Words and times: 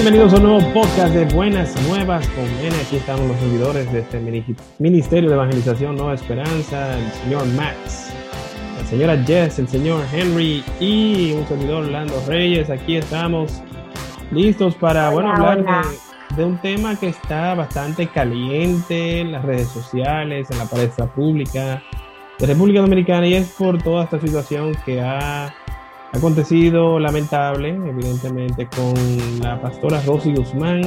Bienvenidos 0.00 0.32
a 0.32 0.36
un 0.36 0.42
nuevo 0.44 0.72
podcast 0.72 1.12
de 1.12 1.24
Buenas 1.34 1.74
Nuevas 1.88 2.24
con 2.28 2.44
N. 2.44 2.72
Aquí 2.86 2.98
estamos 2.98 3.26
los 3.26 3.36
servidores 3.40 3.92
de 3.92 3.98
este 3.98 4.20
Ministerio 4.78 5.28
de 5.28 5.34
Evangelización 5.34 5.96
Nueva 5.96 6.14
Esperanza, 6.14 6.96
el 6.96 7.10
señor 7.10 7.44
Max, 7.56 8.12
la 8.80 8.86
señora 8.86 9.20
Jess, 9.26 9.58
el 9.58 9.66
señor 9.66 10.04
Henry 10.12 10.62
y 10.78 11.32
un 11.32 11.44
servidor 11.48 11.82
Orlando 11.82 12.14
Reyes. 12.28 12.70
Aquí 12.70 12.94
estamos 12.96 13.60
listos 14.30 14.76
para, 14.76 15.10
bueno, 15.10 15.32
hablar 15.32 15.64
de, 16.36 16.44
un 16.44 16.58
tema 16.58 16.94
que 16.94 17.08
está 17.08 17.56
bastante 17.56 18.06
caliente 18.06 19.18
en 19.18 19.32
las 19.32 19.44
redes 19.44 19.66
sociales, 19.66 20.48
en 20.52 20.58
la 20.58 20.66
palestra 20.66 21.06
pública 21.06 21.82
de 22.38 22.46
República 22.46 22.82
Dominicana 22.82 23.26
y 23.26 23.34
es 23.34 23.48
por 23.48 23.82
toda 23.82 24.04
esta 24.04 24.20
situación 24.20 24.76
que 24.86 25.00
ha 25.00 25.52
acontecido 26.12 26.98
lamentable, 26.98 27.70
evidentemente, 27.70 28.66
con 28.66 28.94
la 29.40 29.60
pastora 29.60 30.00
Rosy 30.06 30.34
Guzmán, 30.34 30.82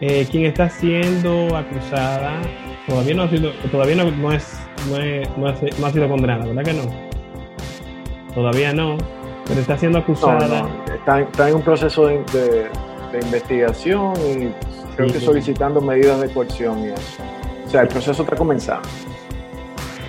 eh, 0.00 0.26
quien 0.30 0.46
está 0.46 0.68
siendo 0.70 1.54
acusada, 1.56 2.40
todavía 2.86 3.14
no 3.14 3.22
ha 3.24 3.28
sido, 3.28 3.52
todavía 3.70 3.96
no, 3.96 4.10
no 4.10 4.32
es, 4.32 4.58
no, 5.38 5.46
ha 5.46 5.92
sido 5.92 6.08
condenada, 6.08 6.46
¿verdad 6.46 6.62
que 6.64 6.72
no? 6.72 6.82
Todavía 8.34 8.72
no, 8.72 8.96
pero 9.46 9.60
está 9.60 9.76
siendo 9.76 9.98
acusada. 9.98 10.68
Está, 10.94 11.48
en 11.48 11.54
un 11.56 11.62
proceso 11.62 12.06
de, 12.06 12.70
investigación 13.12 14.12
y 14.24 14.94
creo 14.96 15.08
que 15.08 15.18
solicitando 15.20 15.80
medidas 15.80 16.20
de 16.20 16.28
coerción 16.28 16.84
y 16.84 16.88
eso. 16.90 17.22
O 17.66 17.68
sea, 17.68 17.82
el 17.82 17.88
proceso 17.88 18.22
está 18.22 18.36
comenzando. 18.36 18.88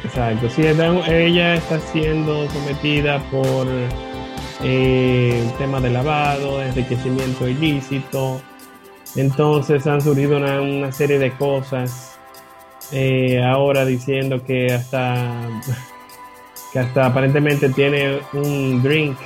Exacto, 0.03 0.49
sí, 0.49 0.63
ella 0.65 1.55
está 1.55 1.79
siendo 1.79 2.47
sometida 2.49 3.19
por 3.31 3.65
eh, 4.63 5.51
tema 5.57 5.79
de 5.79 5.89
lavado, 5.89 6.61
enriquecimiento 6.61 7.47
ilícito. 7.47 8.41
Entonces 9.15 9.85
han 9.87 10.01
surgido 10.01 10.37
una, 10.37 10.91
serie 10.91 11.19
de 11.19 11.31
cosas 11.31 12.19
eh, 12.91 13.41
ahora 13.43 13.85
diciendo 13.85 14.43
que 14.43 14.67
hasta, 14.73 15.41
que 16.71 16.79
hasta 16.79 17.07
aparentemente 17.07 17.69
tiene 17.69 18.19
un 18.33 18.81
drink. 18.81 19.17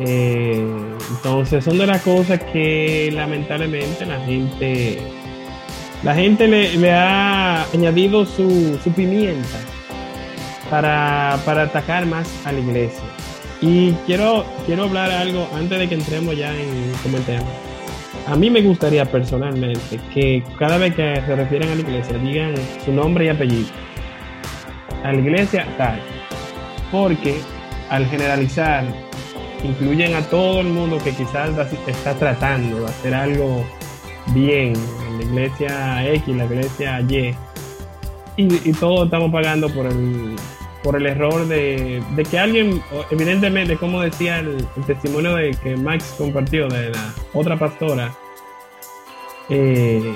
Eh, 0.00 0.62
entonces 1.10 1.64
son 1.64 1.78
de 1.78 1.86
las 1.86 2.02
cosas 2.02 2.38
que 2.52 3.10
lamentablemente 3.12 4.04
la 4.04 4.20
gente 4.20 5.00
la 6.02 6.14
gente 6.14 6.46
le, 6.46 6.92
ha 6.92 7.64
añadido 7.72 8.26
su, 8.26 8.78
su 8.84 8.92
pimienta 8.92 9.58
para, 10.70 11.40
para 11.44 11.62
atacar 11.62 12.04
más 12.04 12.28
a 12.44 12.52
la 12.52 12.60
iglesia. 12.60 13.15
Y 13.60 13.92
quiero, 14.06 14.44
quiero 14.66 14.84
hablar 14.84 15.10
algo 15.10 15.48
antes 15.54 15.78
de 15.78 15.88
que 15.88 15.94
entremos 15.94 16.36
ya 16.36 16.54
en 16.54 17.14
el 17.14 17.22
tema. 17.24 17.46
A 18.26 18.34
mí 18.34 18.50
me 18.50 18.60
gustaría 18.60 19.04
personalmente 19.04 20.00
que 20.12 20.42
cada 20.58 20.78
vez 20.78 20.96
que 20.96 21.22
se 21.24 21.36
refieren 21.36 21.70
a 21.70 21.74
la 21.76 21.80
iglesia 21.80 22.18
digan 22.18 22.54
su 22.84 22.92
nombre 22.92 23.26
y 23.26 23.28
apellido. 23.28 23.68
A 25.04 25.12
la 25.12 25.20
iglesia 25.20 25.64
tal. 25.78 26.00
Porque 26.90 27.36
al 27.88 28.04
generalizar 28.06 28.84
incluyen 29.62 30.14
a 30.14 30.22
todo 30.22 30.60
el 30.60 30.66
mundo 30.66 30.98
que 30.98 31.12
quizás 31.12 31.50
está 31.86 32.14
tratando 32.14 32.80
de 32.80 32.86
hacer 32.86 33.14
algo 33.14 33.64
bien 34.34 34.72
en 35.06 35.18
la 35.18 35.24
iglesia 35.24 36.12
X, 36.14 36.36
la 36.36 36.44
iglesia 36.46 37.00
Y. 37.02 37.34
Y, 38.38 38.68
y 38.68 38.72
todos 38.72 39.04
estamos 39.04 39.30
pagando 39.30 39.68
por 39.70 39.86
el, 39.86 40.36
por 40.86 40.94
el 40.94 41.06
error 41.06 41.48
de, 41.48 42.00
que 42.30 42.38
alguien, 42.38 42.80
evidentemente, 43.10 43.76
como 43.76 44.02
decía 44.02 44.38
el, 44.38 44.64
testimonio 44.86 45.34
de 45.34 45.50
que 45.60 45.76
Max 45.76 46.14
compartió 46.16 46.68
de 46.68 46.90
la 46.90 47.12
otra 47.34 47.58
pastora, 47.58 48.14
eh, 49.50 50.14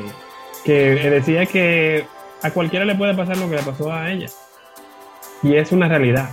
que 0.65 0.75
decía 0.75 1.45
que 1.47 2.05
a 2.41 2.53
cualquiera 2.53 2.85
le 2.85 2.95
puede 2.95 3.17
pasar 3.17 3.37
lo 3.39 3.51
que 3.51 3.57
le 3.57 3.63
pasó 3.65 3.93
a 3.93 4.13
ella. 4.13 4.29
Y 5.43 5.57
es 5.57 5.73
una 5.73 5.89
realidad. 5.89 6.31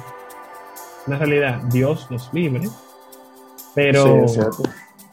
Una 1.07 1.17
realidad. 1.17 1.59
Dios 1.71 2.05
nos 2.11 2.31
libre. 2.31 2.67
Pero 3.73 4.23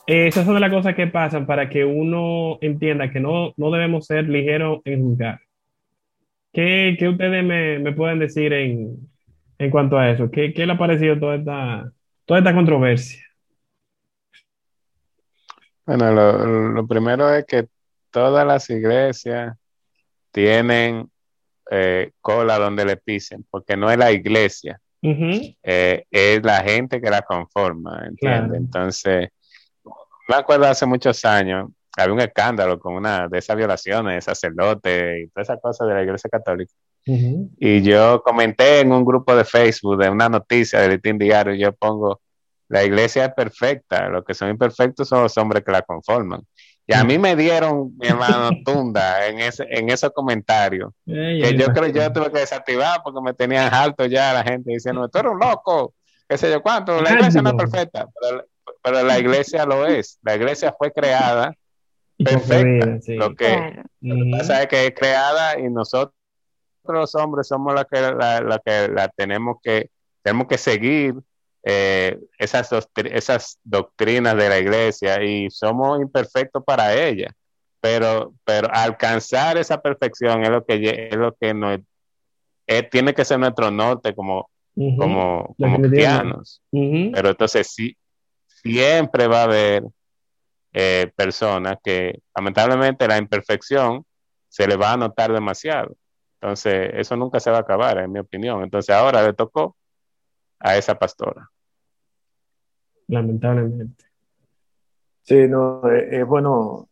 esas 0.06 0.44
son 0.44 0.52
de 0.52 0.60
las 0.60 0.70
cosas 0.70 0.94
que 0.94 1.06
pasan 1.06 1.46
para 1.46 1.70
que 1.70 1.82
uno 1.86 2.58
entienda 2.60 3.10
que 3.10 3.20
no, 3.20 3.54
no 3.56 3.70
debemos 3.70 4.06
ser 4.06 4.28
ligeros 4.28 4.82
en 4.84 5.02
juzgar. 5.02 5.40
¿Qué, 6.52 6.94
qué 6.98 7.08
ustedes 7.08 7.42
me, 7.42 7.78
me, 7.78 7.92
pueden 7.92 8.18
decir 8.18 8.52
en, 8.52 9.13
en 9.58 9.70
cuanto 9.70 9.98
a 9.98 10.10
eso? 10.10 10.30
¿Qué, 10.30 10.52
le 10.54 10.72
ha 10.72 10.78
parecido 10.78 11.18
toda 11.18 11.36
esta, 11.36 11.92
toda 12.24 12.38
esta 12.40 12.54
controversia? 12.54 13.22
Bueno, 15.86 16.12
lo, 16.72 16.86
primero 16.86 17.32
es 17.34 17.44
que 17.44 17.66
todas 18.10 18.46
las 18.46 18.70
iglesias 18.70 19.56
tienen 20.30 21.10
eh, 21.70 22.12
cola 22.20 22.58
donde 22.58 22.84
le 22.84 22.96
pisen, 22.96 23.44
porque 23.50 23.76
no 23.76 23.90
es 23.90 23.98
la 23.98 24.10
iglesia, 24.10 24.80
eh, 25.02 26.04
es 26.10 26.42
la 26.42 26.62
gente 26.62 27.00
que 27.00 27.10
la 27.10 27.20
conforma, 27.22 28.02
¿entiendes? 28.06 28.58
Entonces, 28.58 29.28
me 30.28 30.36
acuerdo 30.36 30.66
hace 30.66 30.86
muchos 30.86 31.22
años, 31.26 31.68
había 31.96 32.14
un 32.14 32.20
escándalo 32.20 32.78
con 32.78 32.94
una 32.94 33.28
de 33.28 33.38
esas 33.38 33.56
violaciones 33.56 34.14
de 34.14 34.20
sacerdote 34.22 35.22
y 35.22 35.28
todas 35.28 35.48
esas 35.48 35.60
cosas 35.60 35.86
de 35.86 35.94
la 35.94 36.02
iglesia 36.02 36.30
católica. 36.30 36.72
Y 37.06 37.82
yo 37.82 38.22
comenté 38.22 38.80
en 38.80 38.92
un 38.92 39.04
grupo 39.04 39.36
de 39.36 39.44
Facebook 39.44 39.98
de 39.98 40.08
una 40.08 40.28
noticia 40.28 40.80
del 40.80 40.92
Litín 40.92 41.18
Diario, 41.18 41.54
yo 41.54 41.72
pongo, 41.72 42.20
la 42.68 42.82
iglesia 42.82 43.26
es 43.26 43.34
perfecta, 43.34 44.08
los 44.08 44.24
que 44.24 44.34
son 44.34 44.48
imperfectos 44.48 45.08
son 45.08 45.22
los 45.22 45.36
hombres 45.36 45.62
que 45.64 45.72
la 45.72 45.82
conforman. 45.82 46.40
Y 46.86 46.94
a 46.94 47.02
mí 47.04 47.18
me 47.18 47.34
dieron, 47.36 47.96
mi 47.98 48.08
hermano, 48.08 48.50
tunda 48.64 49.26
en, 49.26 49.38
ese, 49.40 49.66
en 49.70 49.90
esos 49.90 50.10
comentarios. 50.10 50.92
que 51.06 51.54
yo 51.56 51.66
creo 51.66 51.92
que 51.92 51.98
yo 51.98 52.12
tuve 52.12 52.30
que 52.30 52.40
desactivar 52.40 53.00
porque 53.02 53.20
me 53.22 53.34
tenían 53.34 53.72
alto 53.72 54.06
ya 54.06 54.32
la 54.32 54.42
gente 54.42 54.72
diciendo, 54.72 55.08
tú 55.08 55.18
eres 55.18 55.32
un 55.32 55.38
loco, 55.38 55.94
qué 56.28 56.38
sé 56.38 56.50
yo 56.50 56.62
cuánto, 56.62 57.00
la 57.00 57.12
iglesia 57.12 57.42
no 57.42 57.50
es 57.50 57.56
perfecta, 57.56 58.08
pero, 58.82 59.02
la 59.02 59.18
iglesia 59.18 59.64
lo 59.64 59.86
es. 59.86 60.18
La 60.22 60.36
iglesia 60.36 60.74
fue 60.76 60.92
creada 60.92 61.54
perfecta. 62.18 62.98
Lo 63.08 63.34
que 63.34 63.82
pasa 64.30 64.62
es 64.62 64.68
que 64.68 64.86
es 64.86 64.94
creada 64.94 65.58
y 65.58 65.70
nosotros 65.70 66.14
los 66.92 67.14
hombres 67.14 67.48
somos 67.48 67.74
los 67.74 67.84
que 67.86 68.00
la, 68.00 68.60
que 68.64 68.88
la 68.88 69.08
tenemos 69.08 69.56
que 69.62 69.90
tenemos 70.22 70.46
que 70.46 70.58
seguir 70.58 71.14
eh, 71.62 72.18
esas, 72.38 72.70
esas 72.96 73.58
doctrinas 73.62 74.36
de 74.36 74.48
la 74.48 74.58
iglesia 74.58 75.22
y 75.22 75.50
somos 75.50 76.00
imperfectos 76.00 76.62
para 76.64 76.94
ella. 76.94 77.30
Pero, 77.80 78.34
pero 78.44 78.68
alcanzar 78.72 79.58
esa 79.58 79.80
perfección 79.80 80.42
es 80.42 80.50
lo 80.50 80.64
que 80.64 81.08
es 81.10 81.16
lo 81.16 81.34
que 81.34 81.52
nos, 81.52 81.80
tiene 82.90 83.12
que 83.12 83.24
ser 83.24 83.38
nuestro 83.38 83.70
norte 83.70 84.14
como, 84.14 84.48
como, 84.74 85.54
como 85.58 85.76
cristianos. 85.78 86.62
Pero 86.70 87.28
entonces 87.28 87.66
sí, 87.66 87.94
siempre 88.46 89.26
va 89.26 89.40
a 89.40 89.44
haber 89.44 89.84
eh, 90.72 91.12
personas 91.14 91.76
que 91.84 92.20
lamentablemente 92.34 93.06
la 93.06 93.18
imperfección 93.18 94.04
se 94.48 94.66
le 94.66 94.76
va 94.76 94.92
a 94.92 94.96
notar 94.96 95.32
demasiado. 95.32 95.94
Entonces, 96.44 96.90
eso 96.92 97.16
nunca 97.16 97.40
se 97.40 97.50
va 97.50 97.56
a 97.56 97.60
acabar, 97.60 97.96
en 97.96 98.12
mi 98.12 98.18
opinión. 98.18 98.62
Entonces, 98.62 98.94
ahora 98.94 99.22
le 99.22 99.32
tocó 99.32 99.78
a 100.58 100.76
esa 100.76 100.94
pastora. 100.98 101.50
Lamentablemente. 103.08 104.04
Sí, 105.22 105.48
no, 105.48 105.80
eh, 105.90 106.20
es, 106.20 106.26
bueno 106.26 106.90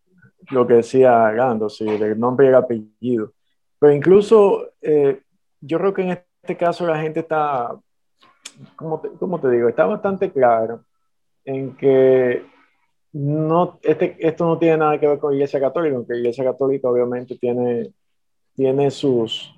lo 0.48 0.66
que 0.66 0.74
decía 0.74 1.30
Gando, 1.32 1.68
sí, 1.68 1.86
el 1.86 2.18
nombre 2.18 2.46
y 2.46 2.48
el 2.48 2.54
apellido. 2.54 3.34
Pero 3.78 3.92
incluso, 3.92 4.70
eh, 4.80 5.20
yo 5.60 5.78
creo 5.78 5.92
que 5.92 6.02
en 6.02 6.10
este 6.10 6.56
caso 6.56 6.86
la 6.86 6.98
gente 6.98 7.20
está, 7.20 7.78
¿cómo 8.74 9.02
te, 9.02 9.10
te 9.10 9.50
digo? 9.50 9.68
Está 9.68 9.84
bastante 9.84 10.32
claro 10.32 10.86
en 11.44 11.76
que 11.76 12.42
no, 13.12 13.78
este, 13.82 14.16
esto 14.18 14.46
no 14.46 14.58
tiene 14.58 14.78
nada 14.78 14.98
que 14.98 15.08
ver 15.08 15.18
con 15.18 15.34
Iglesia 15.34 15.60
Católica, 15.60 15.96
aunque 15.96 16.16
Iglesia 16.16 16.42
Católica 16.42 16.88
obviamente 16.88 17.36
tiene 17.36 17.92
tiene 18.54 18.90
sus, 18.90 19.54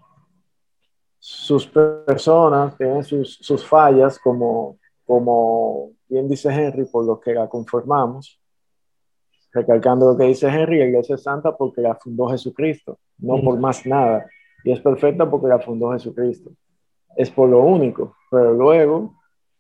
sus 1.19 1.67
personas, 1.67 2.77
tiene 2.77 3.03
sus, 3.03 3.37
sus 3.37 3.67
fallas, 3.67 4.19
como, 4.19 4.79
como 5.05 5.93
bien 6.09 6.29
dice 6.29 6.51
Henry, 6.51 6.85
por 6.85 7.05
lo 7.05 7.19
que 7.21 7.35
la 7.35 7.49
conformamos. 7.49 8.41
Recalcando 9.53 10.13
lo 10.13 10.17
que 10.17 10.25
dice 10.25 10.49
Henry, 10.49 10.79
la 10.79 10.87
iglesia 10.87 11.15
es 11.15 11.23
santa 11.23 11.57
porque 11.57 11.81
la 11.81 11.95
fundó 11.95 12.29
Jesucristo, 12.29 12.99
no 13.19 13.41
por 13.41 13.59
más 13.59 13.87
nada. 13.87 14.27
Y 14.65 14.73
es 14.73 14.81
perfecta 14.81 15.31
porque 15.31 15.47
la 15.47 15.61
fundó 15.61 15.93
Jesucristo. 15.93 16.51
Es 17.17 17.31
por 17.31 17.49
lo 17.49 17.61
único. 17.61 18.17
Pero 18.31 18.53
luego, 18.53 19.15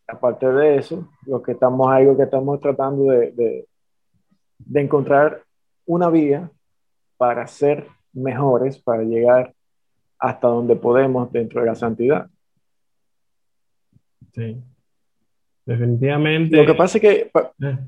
aparte 0.08 0.48
de 0.48 0.76
eso, 0.76 1.08
lo 1.26 1.40
que 1.42 1.52
estamos, 1.52 1.92
algo 1.92 2.16
que 2.16 2.24
estamos 2.24 2.60
tratando 2.60 3.04
de, 3.04 3.30
de, 3.32 3.68
de 4.58 4.80
encontrar 4.80 5.42
una 5.86 6.10
vía 6.10 6.50
para 7.16 7.46
ser 7.46 7.86
mejores 8.14 8.78
para 8.78 9.02
llegar 9.02 9.54
hasta 10.18 10.48
donde 10.48 10.76
podemos 10.76 11.30
dentro 11.32 11.60
de 11.60 11.66
la 11.66 11.74
santidad. 11.74 12.28
Sí. 14.32 14.62
Definitivamente. 15.66 16.56
Lo 16.56 16.66
que 16.66 16.74
pasa 16.74 16.98
es 16.98 17.02
que, 17.02 17.30
eh. 17.62 17.78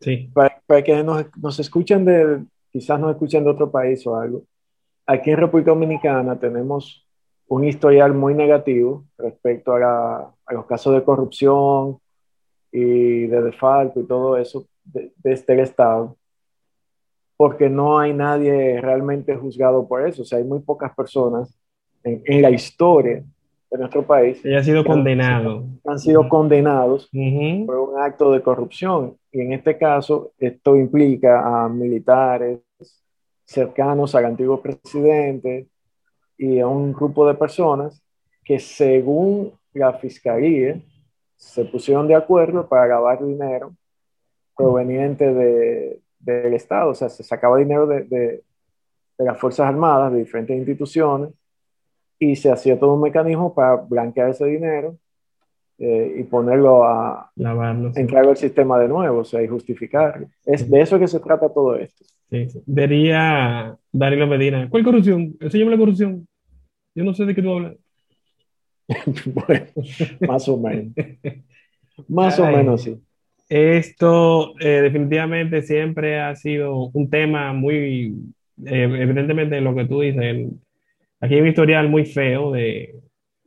Sí. 0.00 0.30
Para, 0.32 0.60
para 0.66 0.82
que 0.82 1.02
nos, 1.02 1.24
nos 1.36 1.58
escuchen 1.58 2.04
de, 2.04 2.44
quizás 2.70 3.00
nos 3.00 3.12
escuchen 3.12 3.44
de 3.44 3.50
otro 3.50 3.70
país 3.70 4.06
o 4.06 4.16
algo, 4.16 4.44
aquí 5.06 5.30
en 5.30 5.38
República 5.38 5.70
Dominicana 5.70 6.38
tenemos 6.38 7.06
un 7.46 7.64
historial 7.64 8.12
muy 8.12 8.34
negativo 8.34 9.04
respecto 9.18 9.74
a, 9.74 10.34
a 10.44 10.52
los 10.52 10.66
casos 10.66 10.94
de 10.94 11.04
corrupción 11.04 11.98
y 12.72 13.26
de 13.26 13.42
defalco 13.42 14.00
y 14.00 14.06
todo 14.06 14.36
eso 14.36 14.66
desde 14.84 15.12
de 15.16 15.32
este 15.32 15.62
Estado, 15.62 16.16
porque 17.36 17.68
no 17.68 17.98
hay 17.98 18.12
nadie 18.12 18.80
realmente 18.80 19.36
juzgado 19.36 19.86
por 19.86 20.06
eso. 20.06 20.22
O 20.22 20.24
sea, 20.24 20.38
hay 20.38 20.44
muy 20.44 20.60
pocas 20.60 20.94
personas 20.94 21.58
en, 22.02 22.22
en 22.24 22.42
la 22.42 22.50
historia 22.50 23.24
de 23.70 23.78
nuestro 23.78 24.02
país. 24.04 24.40
Ella 24.44 24.60
ha 24.60 24.64
sido 24.64 24.84
condenado. 24.84 25.64
Han 25.84 25.98
sido 25.98 26.20
uh 26.20 26.24
-huh. 26.24 26.28
condenados 26.28 27.08
uh 27.12 27.16
-huh. 27.16 27.66
por 27.66 27.76
un 27.76 27.98
acto 28.00 28.30
de 28.30 28.40
corrupción. 28.40 29.16
Y 29.32 29.40
en 29.40 29.52
este 29.52 29.76
caso, 29.76 30.32
esto 30.38 30.76
implica 30.76 31.64
a 31.64 31.68
militares 31.68 32.60
cercanos 33.44 34.14
al 34.14 34.26
antiguo 34.26 34.60
presidente 34.62 35.66
y 36.38 36.60
a 36.60 36.68
un 36.68 36.92
grupo 36.92 37.26
de 37.26 37.34
personas 37.34 38.00
que 38.44 38.58
según 38.58 39.52
la 39.72 39.92
fiscalía 39.94 40.80
se 41.36 41.64
pusieron 41.64 42.06
de 42.06 42.14
acuerdo 42.14 42.68
para 42.68 42.86
lavar 42.86 43.24
dinero 43.24 43.74
proveniente 44.56 45.34
de, 45.34 46.00
del 46.24 46.54
Estado, 46.54 46.90
o 46.90 46.94
sea, 46.94 47.08
se 47.08 47.22
sacaba 47.22 47.58
dinero 47.58 47.86
de, 47.86 48.02
de, 48.04 48.42
de 49.18 49.24
las 49.24 49.38
Fuerzas 49.38 49.66
Armadas, 49.66 50.12
de 50.12 50.18
diferentes 50.20 50.56
instituciones, 50.56 51.30
y 52.18 52.36
se 52.36 52.50
hacía 52.50 52.78
todo 52.78 52.94
un 52.94 53.02
mecanismo 53.02 53.54
para 53.54 53.76
blanquear 53.76 54.30
ese 54.30 54.46
dinero 54.46 54.96
eh, 55.78 56.16
y 56.20 56.22
ponerlo 56.24 56.84
a 56.84 57.30
Lavarlo, 57.36 57.92
entrar 57.96 58.26
al 58.26 58.36
sistema 58.36 58.78
de 58.78 58.88
nuevo, 58.88 59.18
o 59.20 59.24
sea, 59.24 59.42
y 59.42 59.48
justificarlo. 59.48 60.28
Es 60.46 60.70
de 60.70 60.80
eso 60.80 60.98
que 60.98 61.08
se 61.08 61.20
trata 61.20 61.48
todo 61.48 61.76
esto. 61.76 62.04
Sí, 62.30 62.48
sí. 62.48 62.62
Vería 62.66 63.76
Danilo 63.92 64.26
Medina. 64.26 64.68
¿Cuál 64.70 64.84
corrupción? 64.84 65.36
Enséñame 65.40 65.72
la 65.72 65.78
corrupción. 65.78 66.26
Yo 66.94 67.04
no 67.04 67.12
sé 67.12 67.24
de 67.24 67.34
qué 67.34 67.42
tú 67.42 67.50
hablas. 67.50 67.76
bueno, 69.26 69.66
más 70.28 70.48
o 70.48 70.56
menos. 70.56 70.92
Más 72.08 72.38
Ay, 72.38 72.54
o 72.54 72.56
menos, 72.56 72.82
sí. 72.82 73.00
Esto 73.54 74.58
eh, 74.58 74.82
definitivamente 74.82 75.62
siempre 75.62 76.18
ha 76.18 76.34
sido 76.34 76.90
un 76.92 77.08
tema 77.08 77.52
muy, 77.52 78.12
eh, 78.66 78.82
evidentemente 78.82 79.60
lo 79.60 79.76
que 79.76 79.84
tú 79.84 80.00
dices, 80.00 80.22
el, 80.24 80.50
aquí 81.20 81.34
hay 81.34 81.40
un 81.40 81.46
historial 81.46 81.88
muy 81.88 82.04
feo 82.04 82.50
de, 82.50 82.96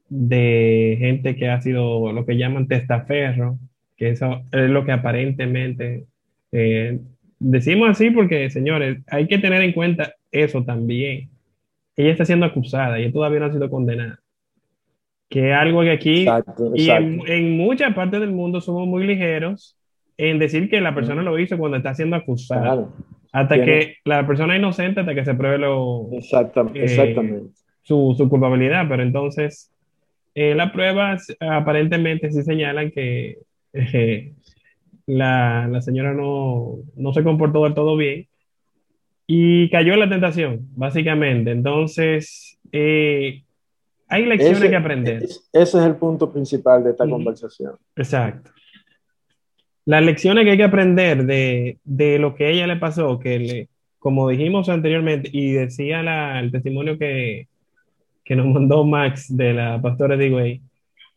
de 0.08 0.96
gente 0.98 1.36
que 1.36 1.50
ha 1.50 1.60
sido 1.60 2.14
lo 2.14 2.26
que 2.26 2.38
llaman 2.38 2.70
testaferro, 2.70 3.60
que 3.98 4.12
eso 4.12 4.44
es 4.54 4.70
lo 4.70 4.86
que 4.86 4.94
aparentemente 4.94 6.06
eh, 6.54 7.02
decimos 7.38 7.90
así 7.90 8.10
porque, 8.10 8.50
señores, 8.50 9.00
hay 9.08 9.28
que 9.28 9.40
tener 9.40 9.62
en 9.62 9.74
cuenta 9.74 10.14
eso 10.32 10.64
también. 10.64 11.32
Ella 11.98 12.12
está 12.12 12.24
siendo 12.24 12.46
acusada 12.46 12.98
y 12.98 13.04
ella 13.04 13.12
todavía 13.12 13.42
no 13.42 13.48
ha 13.48 13.52
sido 13.52 13.70
condenada. 13.70 14.22
Que 15.28 15.52
algo 15.52 15.82
que 15.82 15.92
aquí 15.92 16.22
exacto, 16.22 16.72
y 16.74 16.84
exacto. 16.84 17.28
en, 17.28 17.28
en, 17.28 17.58
muchas 17.58 17.94
partes 17.94 18.22
del 18.22 18.32
mundo 18.32 18.62
somos 18.62 18.88
muy 18.88 19.06
ligeros 19.06 19.77
en 20.18 20.40
decir 20.40 20.70
que 20.70 20.82
la 20.82 20.96
persona 20.96 21.22
lo 21.22 21.38
hizo 21.40 21.58
cuando 21.58 21.78
está 21.78 21.94
siendo 21.94 22.16
acusada. 22.16 22.62
Claro. 22.62 22.94
Hasta 23.32 23.64
que 23.64 23.98
la 24.06 24.26
persona 24.26 24.56
es 24.56 24.60
inocente 24.60 25.02
hasta 25.02 25.14
que 25.14 25.26
se 25.26 25.36
pruebe 25.36 25.60
lo, 25.60 26.10
exactamente, 26.12 26.80
eh, 26.80 26.84
exactamente. 26.86 27.52
Su, 27.84 28.16
su, 28.18 28.28
culpabilidad. 28.30 28.86
Pero 28.90 29.04
entonces, 29.04 29.72
eh, 30.34 30.56
las 30.56 30.72
pruebas 30.72 31.28
aparentemente 31.40 32.32
sí 32.32 32.42
señalan 32.42 32.90
que 32.92 33.38
eh, 33.74 34.34
la, 35.06 35.68
la, 35.68 35.82
señora 35.82 36.14
no, 36.14 36.78
no 36.96 37.14
se 37.14 37.24
comportó 37.24 37.64
del 37.64 37.74
todo 37.74 37.96
bien 37.96 38.28
y 39.28 39.70
cayó 39.70 39.94
en 39.94 40.00
la 40.00 40.10
tentación, 40.10 40.70
básicamente. 40.76 41.52
Entonces, 41.52 42.58
eh, 42.72 43.44
hay 44.08 44.26
lecciones 44.26 44.60
ese, 44.60 44.70
que 44.70 44.76
aprender. 44.76 45.24
Ese 45.24 45.44
es 45.54 45.76
el 45.76 45.96
punto 45.96 46.32
principal 46.32 46.84
de 46.84 46.92
esta 46.92 47.04
uh 47.04 47.08
-huh. 47.08 47.12
conversación. 47.12 47.74
Exacto. 47.96 48.52
Las 49.88 50.04
lecciones 50.04 50.44
que 50.44 50.52
hay 50.52 50.58
que 50.58 50.66
aprender 50.66 51.26
de, 51.26 51.78
de 51.86 52.20
lo 52.20 52.36
que 52.36 52.46
a 52.46 52.50
ella 52.50 52.68
le 52.68 52.76
pasó, 52.76 53.20
que 53.20 53.40
le, 53.40 53.70
como 54.00 54.28
dijimos 54.28 54.68
anteriormente, 54.68 55.30
y 55.32 55.54
decía 55.54 56.04
la, 56.04 56.42
el 56.42 56.52
testimonio 56.52 57.00
que, 57.00 57.48
que 58.26 58.36
nos 58.36 58.48
mandó 58.48 58.84
Max 58.84 59.34
de 59.34 59.54
la 59.54 59.82
pastora 59.82 60.18
de 60.18 60.60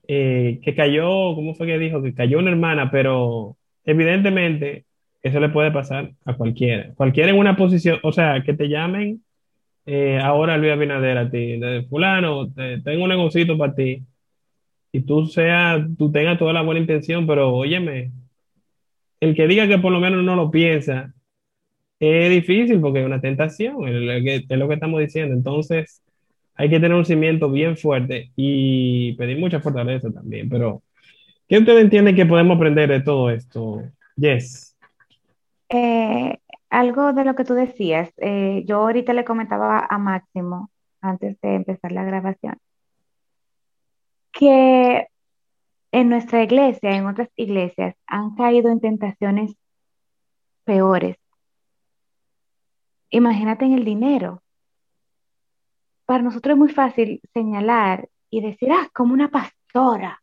eh, 0.07 0.61
que 0.63 0.75
cayó, 0.77 1.35
¿cómo 1.35 1.57
fue 1.57 1.67
que 1.67 1.81
dijo? 1.81 2.01
Que 2.01 2.15
cayó 2.15 2.39
una 2.39 2.53
hermana, 2.53 2.93
pero 2.93 3.57
evidentemente 3.85 4.85
eso 5.21 5.41
le 5.41 5.49
puede 5.49 5.73
pasar 5.73 6.13
a 6.25 6.35
cualquiera. 6.35 6.95
Cualquiera 6.95 7.31
en 7.31 7.39
una 7.39 7.57
posición, 7.57 7.99
o 8.05 8.13
sea, 8.13 8.45
que 8.45 8.55
te 8.55 8.69
llamen 8.69 9.21
eh, 9.85 10.21
ahora 10.23 10.57
Luis 10.57 10.73
Abinader 10.73 11.19
a 11.19 11.29
ti, 11.29 11.59
de 11.59 11.87
fulano, 11.91 12.53
te, 12.53 12.81
tengo 12.83 13.03
un 13.03 13.11
negocito 13.11 13.59
para 13.59 13.75
ti, 13.75 14.05
y 14.93 15.01
tú 15.01 15.27
sea, 15.27 15.85
tú 15.99 16.13
tengas 16.13 16.39
toda 16.39 16.53
la 16.53 16.63
buena 16.63 16.81
intención, 16.81 17.27
pero 17.27 17.53
óyeme, 17.53 18.13
el 19.21 19.35
que 19.35 19.47
diga 19.47 19.69
que 19.69 19.79
por 19.79 19.93
lo 19.93 20.01
menos 20.01 20.25
no 20.25 20.35
lo 20.35 20.51
piensa, 20.51 21.13
es 22.01 22.31
difícil 22.31 22.81
porque 22.81 23.01
es 23.01 23.07
una 23.07 23.21
tentación, 23.21 23.87
es 23.87 24.49
lo 24.49 24.69
que 24.69 24.75
estamos 24.75 25.01
diciendo. 25.01 25.35
Entonces, 25.35 26.03
hay 26.55 26.71
que 26.71 26.81
tener 26.81 26.95
un 26.95 27.05
cimiento 27.05 27.51
bien 27.51 27.77
fuerte 27.77 28.33
y 28.37 29.15
pedir 29.15 29.39
mucha 29.39 29.61
fortaleza 29.61 30.11
también. 30.11 30.49
Pero, 30.49 30.83
¿qué 31.47 31.59
ustedes 31.59 31.83
entienden 31.83 32.17
que 32.17 32.27
podemos 32.27 32.57
aprender 32.57 32.89
de 32.89 33.01
todo 33.01 33.31
esto? 33.31 33.83
Yes. 34.17 34.77
Eh, 35.69 36.39
algo 36.71 37.13
de 37.13 37.25
lo 37.25 37.35
que 37.35 37.45
tú 37.45 37.55
decías, 37.55 38.13
eh, 38.17 38.65
yo 38.67 38.77
ahorita 38.77 39.13
le 39.13 39.25
comentaba 39.25 39.87
a 39.89 39.99
Máximo, 39.99 40.71
antes 41.03 41.41
de 41.41 41.55
empezar 41.55 41.93
la 41.93 42.05
grabación, 42.05 42.57
que 44.33 45.07
en 45.93 46.09
nuestra 46.09 46.43
iglesia, 46.43 46.97
en 46.97 47.07
otras 47.07 47.29
iglesias, 47.37 47.97
han 48.07 48.35
caído 48.35 48.71
en 48.71 48.81
tentaciones 48.81 49.55
peores. 50.65 51.17
Imagínate 53.11 53.65
en 53.65 53.75
el 53.75 53.85
dinero. 53.85 54.43
Para 56.07 56.23
nosotros 56.23 56.55
es 56.55 56.59
muy 56.59 56.73
fácil 56.73 57.21
señalar 57.33 58.09
y 58.31 58.41
decir, 58.41 58.71
ah, 58.73 58.89
como 58.95 59.15
una 59.15 59.31
pastora 59.31 60.23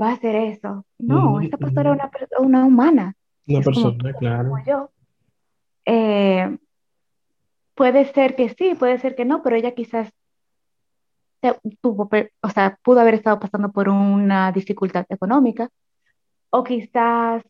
va 0.00 0.10
a 0.10 0.14
hacer 0.14 0.36
eso. 0.36 0.84
No, 0.98 1.40
esa 1.40 1.56
pastora 1.56 1.92
es 1.92 1.96
una, 1.96 2.10
una 2.46 2.64
humana. 2.66 3.14
Una 3.46 3.58
es 3.58 3.64
persona, 3.64 3.96
como, 3.98 4.18
claro. 4.18 4.48
Como 4.50 4.64
yo. 4.64 4.90
Eh, 5.86 6.58
puede 7.74 8.12
ser 8.12 8.36
que 8.36 8.50
sí, 8.50 8.74
puede 8.74 8.98
ser 8.98 9.14
que 9.14 9.24
no, 9.24 9.42
pero 9.42 9.56
ella 9.56 9.74
quizás 9.74 10.12
tuvo, 11.80 12.08
o 12.42 12.48
sea, 12.50 12.78
pudo 12.82 13.00
haber 13.00 13.14
estado 13.14 13.38
pasando 13.38 13.70
por 13.70 13.88
una 13.88 14.52
dificultad 14.52 15.06
económica, 15.08 15.68
o 16.50 16.62
quizás, 16.64 17.42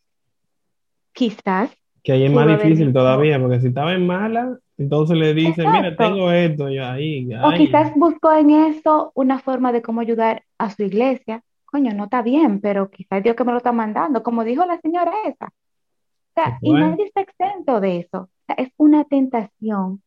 quizás. 1.13 1.71
Que 2.03 2.13
ahí 2.13 2.25
es 2.25 2.33
más 2.33 2.47
difícil 2.47 2.93
todavía, 2.93 3.41
porque 3.41 3.61
si 3.61 3.69
estaba 3.69 3.95
en 3.95 4.07
mala, 4.07 4.59
entonces 4.77 5.17
le 5.17 5.35
dicen, 5.35 5.71
mira, 5.71 5.97
tengo 5.97 6.31
esto, 6.31 6.69
y 6.69 6.79
ahí. 6.79 7.29
O 7.43 7.53
quizás 7.53 7.93
buscó 7.95 8.33
en 8.33 8.51
eso 8.51 9.13
una 9.15 9.39
forma 9.39 9.73
de 9.73 9.83
cómo 9.83 10.01
ayudar 10.01 10.43
a 10.59 10.71
su 10.71 10.83
iglesia. 10.83 11.43
Coño, 11.65 11.93
no 11.93 12.05
está 12.05 12.23
bien, 12.23 12.61
pero 12.61 12.91
quizás 12.91 13.23
Dios 13.23 13.35
que 13.35 13.45
me 13.45 13.53
lo 13.53 13.59
está 13.59 13.73
mandando, 13.73 14.23
como 14.23 14.45
dijo 14.45 14.65
la 14.65 14.81
señora 14.81 15.13
esa. 15.27 15.47
O 15.47 16.35
sea, 16.35 16.59
y 16.61 16.73
nadie 16.73 17.05
está 17.05 17.21
exento 17.21 17.81
de 17.81 17.99
eso. 17.99 18.19
O 18.19 18.29
sea, 18.47 18.57
es 18.57 18.73
una 18.77 19.05
tentación 19.05 20.03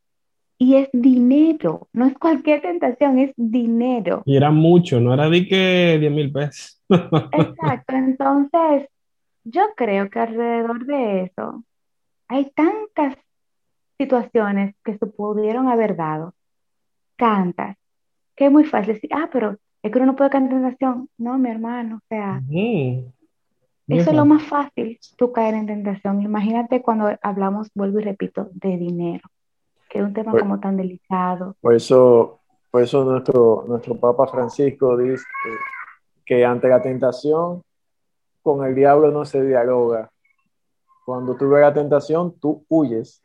y 0.60 0.76
es 0.76 0.90
dinero, 0.92 1.88
no 1.94 2.06
es 2.06 2.18
cualquier 2.18 2.62
tentación, 2.62 3.20
es 3.20 3.32
dinero. 3.36 4.24
Y 4.26 4.36
era 4.36 4.50
mucho, 4.50 5.00
no 5.00 5.14
era 5.14 5.30
de 5.30 5.48
que 5.48 5.98
10 6.00 6.12
mil 6.12 6.32
pesos. 6.32 6.82
Exacto, 6.90 7.96
entonces 7.96 8.90
yo 9.44 9.62
creo 9.76 10.10
que 10.10 10.20
alrededor 10.20 10.86
de 10.86 11.24
eso 11.24 11.64
hay 12.28 12.52
tantas 12.52 13.16
situaciones 14.00 14.76
que 14.84 14.98
se 14.98 15.06
pudieron 15.06 15.68
haber 15.68 15.96
dado, 15.96 16.34
tantas, 17.18 17.78
que 18.36 18.48
es 18.48 18.52
muy 18.52 18.64
fácil 18.66 18.96
decir, 18.96 19.12
ah, 19.14 19.30
pero 19.32 19.58
es 19.84 19.92
que 19.92 19.98
uno 19.98 20.08
no 20.08 20.16
puede 20.16 20.32
caer 20.32 20.44
en 20.44 20.50
tentación. 20.50 21.10
No, 21.18 21.38
mi 21.38 21.50
hermano, 21.50 21.98
o 21.98 22.08
sea, 22.10 22.42
mm. 22.48 23.14
eso 23.90 24.10
es 24.10 24.16
lo 24.16 24.26
más 24.26 24.44
fácil, 24.44 25.00
tú 25.18 25.32
caer 25.32 25.54
en 25.54 25.68
tentación. 25.68 26.22
Imagínate 26.22 26.82
cuando 26.82 27.16
hablamos, 27.22 27.70
vuelvo 27.76 28.00
y 28.00 28.04
repito, 28.04 28.50
de 28.54 28.78
dinero 28.78 29.30
que 29.90 30.00
es 30.00 30.06
un 30.06 30.14
tema 30.14 30.32
por, 30.32 30.42
como 30.42 30.60
tan 30.60 30.78
delicado. 30.78 31.56
Por 31.62 31.74
eso, 31.74 32.40
por 32.72 32.82
eso 32.84 33.04
nuestro, 33.04 33.66
nuestro 33.68 33.96
Papa 33.96 34.28
Francisco 34.28 34.98
dice 34.98 35.26
que 36.26 36.44
ante 36.46 36.68
la 36.68 36.82
tentación, 36.82 37.62
con 38.42 38.66
el 38.66 38.76
diablo 38.76 39.12
no 39.12 39.26
se 39.26 39.42
dialoga. 39.44 40.10
Cuando 41.06 41.36
tú 41.36 41.50
ves 41.50 41.62
la 41.62 41.74
tentación, 41.74 42.38
tú 42.40 42.66
huyes. 42.68 43.24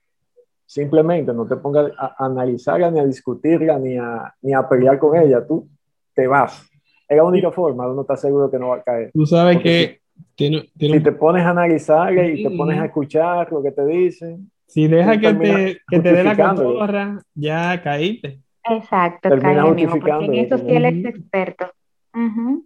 Simplemente 0.65 1.33
no 1.33 1.47
te 1.47 1.57
pongas 1.57 1.91
a, 1.99 2.15
analizarla, 2.25 2.91
ni 2.91 3.01
a 3.01 3.05
discutirla, 3.05 3.79
ni 3.79 3.99
a, 3.99 4.33
ni 4.41 4.55
a 4.55 4.69
pelear 4.69 5.01
con 5.01 5.17
ella. 5.17 5.45
Tú 5.45 5.69
te 6.15 6.29
vas. 6.29 6.65
Es 7.09 7.17
la 7.17 7.25
única 7.25 7.51
forma 7.51 7.85
de 7.85 7.91
uno 7.91 8.03
estar 8.03 8.17
seguro 8.17 8.49
que 8.49 8.59
no 8.59 8.69
va 8.69 8.77
a 8.77 8.83
caer. 8.83 9.11
Tú 9.13 9.27
sabes 9.27 9.59
que, 9.59 10.01
si 10.37 11.01
te 11.03 11.13
pones 11.13 11.45
a 11.45 11.51
analizar 11.51 12.13
y 12.13 12.45
te 12.45 12.57
pones 12.57 12.79
a 12.81 12.85
escuchar 12.85 13.51
lo 13.51 13.63
que 13.63 13.73
te 13.73 13.85
dicen. 13.85 14.51
Si 14.73 14.89
deja 14.89 15.21
que 15.21 15.35
te, 15.35 15.81
que 15.87 16.01
te 16.01 16.13
dé 16.15 16.25
la 16.25 16.35
cotorra, 16.35 17.23
ya 17.35 17.83
caíste. 17.83 18.41
Exacto, 18.65 19.29
termina 19.29 19.67
porque 19.91 20.11
en 20.11 20.35
eso 20.35 20.57
sí 20.57 20.65
él 20.69 20.87
es 20.87 21.05
experto. 21.05 21.67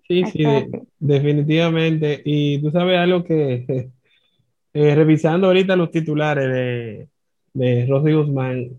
sí, 0.07 0.25
sí, 0.27 0.45
definitivamente. 1.01 2.23
Y 2.25 2.63
tú 2.63 2.71
sabes 2.71 2.97
algo 2.97 3.25
que, 3.25 3.91
eh, 4.73 4.95
revisando 4.95 5.49
ahorita 5.49 5.75
los 5.75 5.91
titulares 5.91 6.49
de, 6.49 7.09
de 7.55 7.87
Rosy 7.87 8.13
Guzmán, 8.13 8.71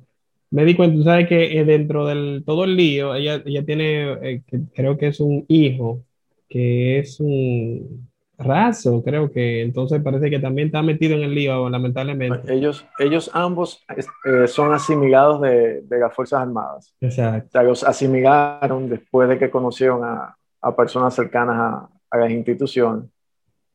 me 0.49 0.63
di 0.63 0.73
cuenta, 0.73 0.95
tú 0.95 1.03
sabes 1.03 1.27
que 1.27 1.59
eh, 1.59 1.65
dentro 1.65 2.05
del 2.05 2.43
todo 2.45 2.63
el 2.63 2.77
lío, 2.77 3.13
ella, 3.13 3.41
ella 3.45 3.65
tiene, 3.65 4.13
eh, 4.21 4.41
creo 4.73 4.97
que 4.97 5.07
es 5.07 5.19
un 5.19 5.43
hijo, 5.49 6.01
que 6.47 6.99
es 6.99 7.19
un 7.19 8.07
raso, 8.37 9.03
creo 9.03 9.31
que 9.31 9.61
entonces 9.61 10.01
parece 10.01 10.29
que 10.29 10.39
también 10.39 10.67
está 10.67 10.81
metido 10.81 11.15
en 11.15 11.23
el 11.23 11.33
lío, 11.33 11.69
lamentablemente. 11.69 12.53
Ellos, 12.53 12.85
ellos 12.99 13.31
ambos 13.33 13.83
eh, 14.25 14.47
son 14.47 14.73
asimilados 14.73 15.41
de, 15.41 15.81
de, 15.81 15.99
las 15.99 16.13
Fuerzas 16.13 16.41
Armadas. 16.41 16.93
Exacto. 17.01 17.47
O 17.47 17.51
sea, 17.51 17.63
los 17.63 17.83
asimilaron 17.83 18.89
después 18.89 19.27
de 19.29 19.39
que 19.39 19.49
conocieron 19.49 20.03
a, 20.03 20.35
a 20.61 20.75
personas 20.75 21.15
cercanas 21.15 21.55
a, 21.55 21.89
a, 22.11 22.17
las 22.17 22.31
instituciones. 22.31 23.05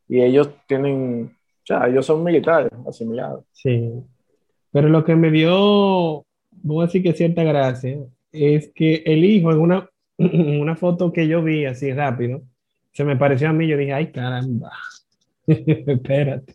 Y 0.08 0.20
ellos 0.20 0.50
tienen, 0.66 1.32
o 1.32 1.66
sea, 1.66 1.88
ellos 1.88 2.06
son 2.06 2.22
militares 2.22 2.70
asimilados. 2.86 3.44
Sí. 3.52 3.92
Pero 4.70 4.88
lo 4.88 5.04
que 5.04 5.16
me 5.16 5.30
dio, 5.30 6.24
voy 6.50 6.82
a 6.82 6.86
decir 6.86 7.02
que 7.02 7.12
cierta 7.12 7.42
gracia, 7.42 7.98
es 8.30 8.70
que 8.74 9.02
el 9.06 9.24
hijo 9.24 9.50
en 9.50 9.58
una, 9.58 9.90
en 10.18 10.60
una 10.60 10.76
foto 10.76 11.12
que 11.12 11.26
yo 11.26 11.42
vi 11.42 11.66
así 11.66 11.92
rápido, 11.92 12.42
se 12.92 13.04
me 13.04 13.16
pareció 13.16 13.48
a 13.48 13.52
mí, 13.52 13.66
yo 13.66 13.76
dije, 13.76 13.92
ay, 13.92 14.12
caramba, 14.12 14.70
espérate. 15.46 16.54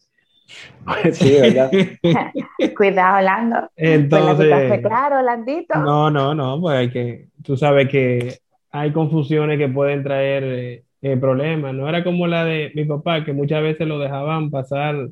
Sí, 1.11 1.37
¿verdad? 1.41 1.69
Cuidado, 2.77 3.17
Orlando. 3.17 3.69
Entonces, 3.75 4.81
claro, 4.81 5.21
Landito. 5.21 5.77
No, 5.79 6.09
no, 6.09 6.33
no, 6.33 6.59
pues 6.61 6.77
hay 6.77 6.89
que, 6.89 7.27
tú 7.43 7.57
sabes 7.57 7.89
que 7.89 8.37
hay 8.71 8.91
confusiones 8.93 9.57
que 9.57 9.67
pueden 9.67 10.03
traer 10.03 10.43
eh, 10.43 10.83
eh, 11.01 11.17
problemas. 11.17 11.73
No 11.73 11.89
era 11.89 12.03
como 12.03 12.27
la 12.27 12.45
de 12.45 12.71
mi 12.75 12.85
papá, 12.85 13.23
que 13.25 13.33
muchas 13.33 13.61
veces 13.61 13.87
lo 13.87 13.99
dejaban 13.99 14.49
pasar 14.49 15.09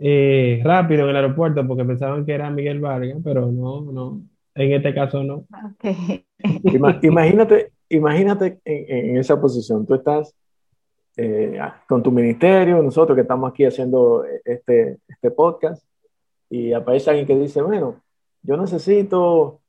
eh, 0.00 0.60
rápido 0.64 1.04
en 1.04 1.10
el 1.10 1.16
aeropuerto 1.16 1.66
porque 1.66 1.84
pensaban 1.84 2.24
que 2.24 2.32
era 2.32 2.50
Miguel 2.50 2.80
Vargas, 2.80 3.18
pero 3.22 3.50
no, 3.50 3.82
no, 3.82 4.22
en 4.54 4.72
este 4.72 4.94
caso 4.94 5.22
no. 5.22 5.44
Okay. 5.74 6.24
Imagínate, 7.02 7.72
imagínate 7.88 8.58
en, 8.64 9.10
en, 9.10 9.16
esa 9.18 9.40
posición, 9.40 9.86
tú 9.86 9.94
estás 9.94 10.34
eh, 11.16 11.58
con 11.88 12.02
tu 12.02 12.10
ministerio, 12.10 12.82
nosotros 12.82 13.14
que 13.14 13.22
estamos 13.22 13.50
aquí 13.50 13.64
haciendo 13.64 14.24
este, 14.44 14.98
este 15.08 15.30
podcast, 15.30 15.84
y 16.48 16.72
aparece 16.72 17.10
alguien 17.10 17.26
que 17.26 17.36
dice, 17.36 17.62
bueno, 17.62 18.00
yo 18.42 18.56
necesito 18.56 19.60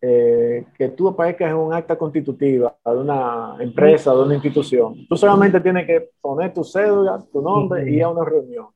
eh, 0.00 0.64
que 0.78 0.88
tú 0.88 1.08
aparezcas 1.08 1.50
en 1.50 1.56
un 1.56 1.74
acta 1.74 1.98
constitutiva 1.98 2.74
de 2.84 2.96
una 2.96 3.56
empresa, 3.60 4.14
de 4.14 4.22
una 4.22 4.34
institución. 4.34 5.06
Tú 5.08 5.16
solamente 5.16 5.60
tienes 5.60 5.86
que 5.86 6.08
poner 6.20 6.54
tu 6.54 6.64
cédula, 6.64 7.22
tu 7.30 7.42
nombre 7.42 7.90
y 7.90 7.96
ir 7.96 8.04
a 8.04 8.08
una 8.08 8.24
reunión. 8.24 8.68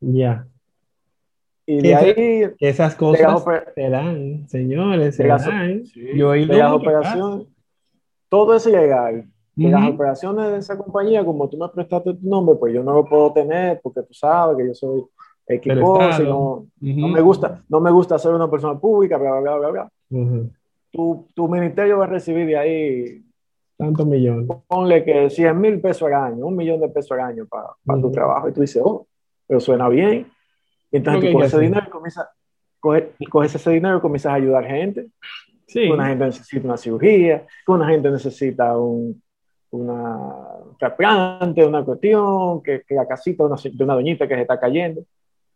Ya. 0.00 0.46
Y 1.66 1.82
de 1.82 1.94
ahí... 1.94 2.14
Que 2.58 2.68
esas 2.70 2.94
cosas 2.94 3.44
se 3.74 3.90
dan, 3.90 4.48
señores, 4.48 5.16
se 5.16 5.26
dan. 5.26 5.84
yo 6.14 6.32
he 6.32 6.40
ido 6.40 6.74
operaciones, 6.74 7.46
todo 8.30 8.54
es 8.54 8.66
ilegal. 8.66 9.26
Y 9.56 9.68
las 9.68 9.90
operaciones 9.90 10.50
de 10.50 10.58
esa 10.58 10.78
compañía, 10.78 11.24
como 11.24 11.48
tú 11.48 11.58
me 11.58 11.68
prestaste 11.68 12.14
tu 12.14 12.28
nombre, 12.28 12.56
pues 12.56 12.72
yo 12.72 12.82
no 12.82 12.94
lo 12.94 13.04
puedo 13.04 13.32
tener 13.32 13.80
porque 13.82 14.02
tú 14.02 14.14
sabes 14.14 14.56
que 14.56 14.68
yo 14.68 14.74
soy 14.74 15.04
equipo, 15.46 15.98
no, 16.00 16.66
no, 16.80 17.08
me 17.08 17.20
gusta, 17.20 17.62
no 17.68 17.80
me 17.80 17.90
gusta 17.90 18.18
ser 18.18 18.32
una 18.32 18.48
persona 18.48 18.78
pública, 18.78 19.18
bla, 19.18 19.40
bla, 19.40 19.56
bla, 19.56 19.68
bla. 19.68 19.90
tu, 20.92 21.28
tu, 21.34 21.48
ministerio 21.48 21.98
va 21.98 22.04
a 22.04 22.08
recibir 22.08 22.46
de 22.46 22.56
ahí 22.56 23.24
tantos 23.76 24.06
millones. 24.06 24.46
Ponle 24.68 25.04
que 25.04 25.28
100 25.28 25.60
mil 25.60 25.80
pesos 25.80 26.06
al 26.08 26.14
año, 26.14 26.46
un 26.46 26.56
millón 26.56 26.80
de 26.80 26.88
pesos 26.88 27.12
al 27.12 27.20
año 27.20 27.46
para, 27.46 27.68
para 27.84 28.00
tu 28.00 28.10
trabajo. 28.10 28.48
Y 28.48 28.52
tú 28.52 28.60
dices, 28.60 28.82
oh, 28.84 29.06
pero 29.46 29.58
suena 29.58 29.88
bien. 29.88 30.26
Y 30.92 30.98
entonces 30.98 31.30
tú 31.30 31.32
coges 31.32 31.52
ese 31.52 31.62
dinero 31.62 31.84
y 31.86 31.90
comienzas, 31.90 32.28
coges, 32.78 33.04
coges 33.30 33.54
ese 33.54 33.70
dinero 33.70 33.98
y 33.98 34.00
comienzas 34.00 34.32
a 34.32 34.36
ayudar 34.36 34.64
gente. 34.66 35.08
Sí. 35.66 35.88
Una 35.88 36.08
gente 36.08 36.26
necesita 36.26 36.66
una 36.66 36.76
cirugía, 36.76 37.46
una 37.66 37.88
gente 37.88 38.10
necesita 38.10 38.76
un, 38.78 39.22
una 39.70 40.34
trasplante, 40.78 41.64
una 41.64 41.84
cuestión, 41.84 42.62
que, 42.62 42.82
que 42.86 42.94
la 42.94 43.06
casita 43.06 43.44
de 43.44 43.52
una, 43.52 43.56
de 43.62 43.84
una, 43.84 43.94
doñita 43.94 44.26
que 44.26 44.34
se 44.34 44.42
está 44.42 44.58
cayendo. 44.58 45.02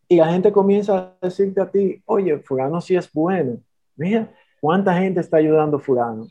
Y 0.07 0.17
la 0.17 0.31
gente 0.31 0.51
comienza 0.51 1.15
a 1.21 1.25
decirte 1.25 1.61
a 1.61 1.69
ti, 1.69 2.01
oye, 2.05 2.37
fulano 2.39 2.79
sí 2.79 2.95
es 2.95 3.11
bueno. 3.11 3.57
Mira, 3.95 4.31
¿cuánta 4.61 4.93
gente 4.93 5.19
está 5.19 5.37
ayudando 5.37 5.79
fulano? 5.79 6.27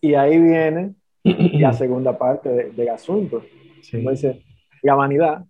Y 0.00 0.14
ahí 0.14 0.38
viene 0.38 0.94
la 1.24 1.72
segunda 1.72 2.16
parte 2.16 2.48
de, 2.48 2.70
del 2.70 2.88
asunto. 2.90 3.42
Sí. 3.82 3.98
dice, 3.98 4.42
la 4.82 4.94
vanidad 4.94 5.44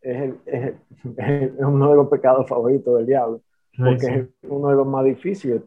es, 0.00 0.22
el, 0.22 0.38
es, 0.46 0.74
es, 1.16 1.50
uno 1.58 1.90
de 1.90 1.96
los 1.96 2.08
pecados 2.08 2.48
favoritos 2.48 2.96
del 2.96 3.06
diablo, 3.06 3.40
porque 3.76 4.06
Ay, 4.06 4.20
sí. 4.20 4.28
es 4.42 4.50
uno 4.50 4.68
de 4.68 4.76
los 4.76 4.86
más 4.86 5.04
difíciles. 5.04 5.62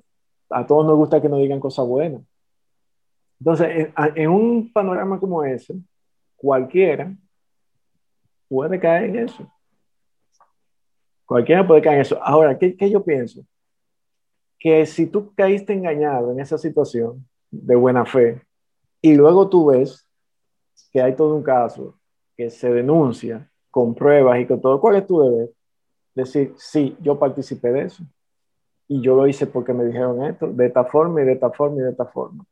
A 0.50 0.66
todos 0.66 0.86
nos 0.86 0.96
gusta 0.96 1.22
que 1.22 1.30
nos 1.30 1.40
digan 1.40 1.60
cosas 1.60 1.88
buenas. 1.88 2.22
Entonces, 3.40 3.68
en, 3.70 3.94
en, 4.16 4.30
un 4.30 4.72
panorama 4.72 5.20
como 5.20 5.44
ese, 5.44 5.76
cualquiera 6.36 7.14
puede 8.48 8.80
caer 8.80 9.10
en 9.10 9.16
eso. 9.28 9.52
Cualquiera 11.26 11.66
puede 11.66 11.82
caer 11.82 11.96
en 11.96 12.02
eso. 12.02 12.20
Ahora, 12.24 12.58
¿qué, 12.58 12.76
qué 12.76 12.90
yo 12.90 13.04
pienso? 13.04 13.46
Que 14.60 14.86
si 14.86 15.08
tú 15.08 15.34
caíste 15.36 15.74
engañado 15.74 16.32
en 16.32 16.40
esa 16.40 16.58
situación 16.58 17.28
de 17.52 17.76
buena 17.76 18.06
fe 18.06 18.42
y 19.02 19.16
luego 19.16 19.50
tú 19.50 19.68
ves 19.68 20.08
que 20.92 21.02
hay 21.02 21.16
todo 21.16 21.36
un 21.36 21.44
caso 21.44 22.00
que 22.36 22.50
se 22.50 22.72
denuncia 22.72 23.50
con 23.72 23.94
pruebas 23.94 24.40
y 24.40 24.46
con 24.46 24.62
todo, 24.62 24.80
¿cuál 24.80 24.96
es 24.96 25.08
tu 25.08 25.20
deber? 25.20 25.50
Decir, 26.14 26.54
sí, 26.58 26.96
yo 27.02 27.20
participé 27.20 27.72
de 27.72 27.82
eso. 27.82 28.04
Y 28.88 29.02
yo 29.02 29.16
lo 29.16 29.28
hice 29.28 29.48
porque 29.48 29.74
me 29.74 29.86
dijeron 29.86 30.24
esto, 30.24 30.48
de 30.48 30.68
esta 30.68 30.86
forma 30.86 31.22
y 31.22 31.26
de 31.26 31.34
esta 31.34 31.52
forma 31.52 31.78
y 31.78 31.82
de 31.82 31.92
esta 31.92 32.06
forma. 32.06 32.46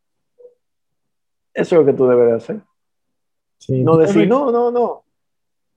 Eso 1.53 1.75
es 1.75 1.81
lo 1.81 1.85
que 1.85 1.93
tú 1.93 2.07
debes 2.07 2.27
de 2.27 2.35
hacer. 2.35 2.61
Sí. 3.57 3.83
No 3.83 3.97
decir, 3.97 4.27
no, 4.27 4.51
no, 4.51 4.71
no. 4.71 5.03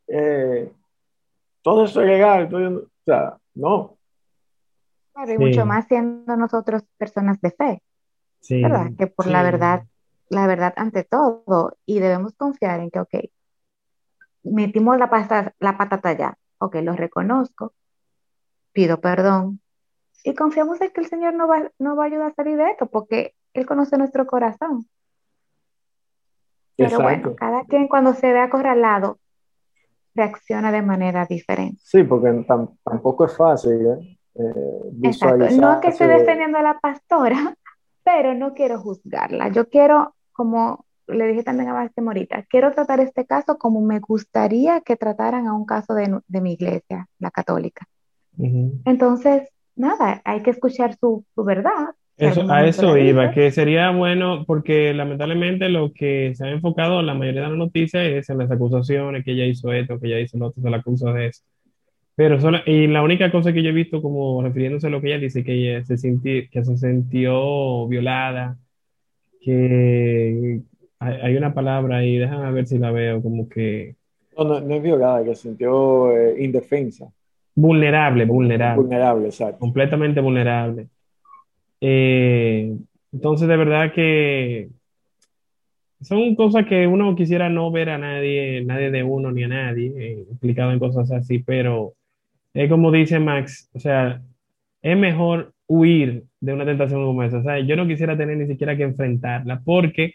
Eh, 0.08 0.72
todo 1.62 1.84
eso 1.84 2.00
es 2.00 2.06
legal. 2.06 2.48
Todo, 2.48 2.78
o 2.78 2.88
sea, 3.04 3.36
no. 3.54 3.96
Claro, 5.12 5.32
y 5.32 5.36
sí. 5.36 5.44
mucho 5.44 5.66
más 5.66 5.86
siendo 5.86 6.36
nosotros 6.36 6.82
personas 6.96 7.40
de 7.40 7.50
fe. 7.50 7.82
Sí. 8.40 8.62
¿Verdad? 8.62 8.90
Que 8.98 9.06
por 9.06 9.26
la 9.26 9.42
verdad, 9.42 9.84
la 10.28 10.46
verdad 10.46 10.74
ante 10.76 11.04
todo. 11.04 11.76
Y 11.84 12.00
debemos 12.00 12.34
confiar 12.34 12.80
en 12.80 12.90
que, 12.90 13.00
ok, 13.00 13.14
metimos 14.42 14.98
la, 14.98 15.10
pasta, 15.10 15.54
la 15.58 15.76
patata 15.76 16.12
ya. 16.12 16.38
Ok, 16.58 16.76
lo 16.76 16.94
reconozco. 16.94 17.74
Pido 18.72 19.00
perdón. 19.00 19.60
Y 20.24 20.34
confiamos 20.34 20.80
en 20.80 20.90
que 20.90 21.00
el 21.00 21.06
Señor 21.06 21.34
no 21.34 21.46
va, 21.46 21.70
no 21.78 21.96
va 21.96 22.04
a 22.04 22.06
ayudar 22.06 22.30
a 22.30 22.34
salir 22.34 22.56
de 22.56 22.70
esto 22.70 22.86
porque 22.86 23.34
Él 23.54 23.66
conoce 23.66 23.96
nuestro 23.96 24.26
corazón. 24.26 24.88
Pero 26.76 26.90
Exacto. 26.90 27.02
bueno, 27.02 27.36
cada 27.36 27.64
quien 27.64 27.88
cuando 27.88 28.14
se 28.14 28.32
ve 28.32 28.40
acorralado 28.40 29.18
reacciona 30.14 30.72
de 30.72 30.82
manera 30.82 31.26
diferente. 31.26 31.80
Sí, 31.82 32.02
porque 32.04 32.44
tam 32.46 32.76
tampoco 32.82 33.26
es 33.26 33.36
fácil 33.36 33.72
¿eh? 33.72 34.18
Eh, 34.34 34.90
Exacto. 35.04 35.48
No 35.56 35.74
es 35.74 35.78
que 35.80 35.88
esté 35.88 36.06
defendiendo 36.06 36.58
a 36.58 36.62
la 36.62 36.78
pastora, 36.78 37.36
pero 38.04 38.34
no 38.34 38.54
quiero 38.54 38.78
juzgarla. 38.78 39.48
Yo 39.48 39.68
quiero, 39.68 40.14
como 40.32 40.84
le 41.06 41.28
dije 41.28 41.42
también 41.42 41.68
a 41.70 41.74
Basti 41.74 42.00
Morita, 42.00 42.42
quiero 42.48 42.72
tratar 42.72 43.00
este 43.00 43.26
caso 43.26 43.58
como 43.58 43.80
me 43.80 44.00
gustaría 44.00 44.80
que 44.80 44.96
trataran 44.96 45.46
a 45.46 45.54
un 45.54 45.64
caso 45.64 45.94
de, 45.94 46.20
de 46.26 46.40
mi 46.40 46.54
iglesia, 46.54 47.08
la 47.18 47.30
católica. 47.30 47.86
Uh 48.36 48.44
-huh. 48.44 48.82
Entonces, 48.84 49.48
nada, 49.76 50.20
hay 50.24 50.42
que 50.42 50.50
escuchar 50.50 50.96
su, 50.96 51.24
su 51.34 51.44
verdad, 51.44 51.94
eso, 52.18 52.50
a 52.50 52.66
eso 52.66 52.96
iba, 52.96 53.30
que 53.30 53.50
sería 53.50 53.90
bueno, 53.90 54.44
porque 54.46 54.94
lamentablemente 54.94 55.68
lo 55.68 55.92
que 55.92 56.34
se 56.34 56.46
ha 56.46 56.50
enfocado 56.50 57.02
la 57.02 57.12
mayoría 57.12 57.42
de 57.42 57.48
las 57.48 57.58
noticias 57.58 58.04
es 58.06 58.30
en 58.30 58.38
las 58.38 58.50
acusaciones, 58.50 59.22
que 59.22 59.32
ella 59.32 59.44
hizo 59.44 59.70
esto, 59.70 60.00
que 60.00 60.06
ella 60.06 60.20
hizo 60.20 60.38
lo 60.38 60.46
otro, 60.46 60.62
se 60.62 60.70
la 60.70 60.78
acusa 60.78 61.12
de 61.12 61.26
eso. 61.26 61.42
Pero 62.14 62.40
solo, 62.40 62.58
y 62.64 62.86
la 62.86 63.02
única 63.02 63.30
cosa 63.30 63.52
que 63.52 63.62
yo 63.62 63.68
he 63.68 63.74
visto 63.74 64.00
como 64.00 64.42
refiriéndose 64.42 64.86
a 64.86 64.90
lo 64.90 65.02
que 65.02 65.08
ella 65.08 65.18
dice, 65.18 65.44
que 65.44 65.52
ella 65.52 65.84
se, 65.84 65.98
sintió, 65.98 66.42
que 66.50 66.64
se 66.64 66.78
sintió 66.78 67.86
violada, 67.86 68.56
que 69.42 70.62
hay, 70.98 71.14
hay, 71.20 71.36
una 71.36 71.52
palabra 71.52 71.98
ahí, 71.98 72.16
déjame 72.16 72.50
ver 72.52 72.66
si 72.66 72.78
la 72.78 72.92
veo, 72.92 73.22
como 73.22 73.46
que... 73.46 73.96
No, 74.38 74.44
no, 74.44 74.60
no 74.60 74.74
es 74.74 74.82
violada, 74.82 75.22
que 75.22 75.34
se 75.34 75.42
sintió 75.42 76.16
eh, 76.16 76.42
indefensa. 76.42 77.12
Vulnerable, 77.54 78.24
vulnerable. 78.24 78.82
Vulnerable, 78.82 79.26
exacto. 79.26 79.58
Completamente 79.58 80.20
vulnerable. 80.22 80.88
Eh, 81.80 82.76
entonces, 83.12 83.48
de 83.48 83.56
verdad 83.56 83.92
que 83.92 84.68
son 86.00 86.34
cosas 86.34 86.66
que 86.66 86.86
uno 86.86 87.14
quisiera 87.16 87.48
no 87.48 87.70
ver 87.70 87.90
a 87.90 87.98
nadie, 87.98 88.62
nadie 88.64 88.90
de 88.90 89.02
uno 89.02 89.32
ni 89.32 89.44
a 89.44 89.48
nadie 89.48 89.92
eh, 89.96 90.26
implicado 90.30 90.72
en 90.72 90.78
cosas 90.78 91.10
así, 91.10 91.38
pero 91.40 91.94
es 92.54 92.68
como 92.70 92.90
dice 92.90 93.18
Max, 93.18 93.70
o 93.74 93.80
sea, 93.80 94.22
es 94.82 94.96
mejor 94.96 95.52
huir 95.66 96.24
de 96.40 96.52
una 96.52 96.64
tentación 96.64 97.04
como 97.04 97.22
esa. 97.22 97.38
O 97.38 97.58
yo 97.60 97.76
no 97.76 97.86
quisiera 97.86 98.16
tener 98.16 98.36
ni 98.36 98.46
siquiera 98.46 98.76
que 98.76 98.84
enfrentarla 98.84 99.60
porque 99.64 100.14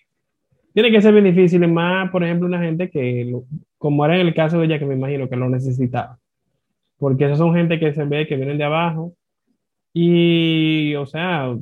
tiene 0.74 0.92
que 0.92 1.02
ser 1.02 1.14
bien 1.14 1.26
difícil, 1.26 1.68
más, 1.68 2.10
por 2.12 2.24
ejemplo, 2.24 2.48
una 2.48 2.62
gente 2.62 2.90
que, 2.90 3.36
como 3.78 4.06
era 4.06 4.20
en 4.20 4.28
el 4.28 4.34
caso 4.34 4.60
de 4.60 4.68
ella, 4.68 4.80
que 4.80 4.86
me 4.86 4.96
imagino 4.96 5.28
que 5.28 5.36
lo 5.36 5.50
necesitaba. 5.50 6.18
Porque 6.98 7.26
esas 7.26 7.40
son 7.40 7.54
gente 7.54 7.80
que 7.80 7.94
se 7.94 8.06
ve 8.06 8.28
que 8.28 8.38
vienen 8.38 8.58
de 8.58 8.64
abajo 8.64 9.14
y, 9.94 10.96
o 10.96 11.06
sea, 11.06 11.56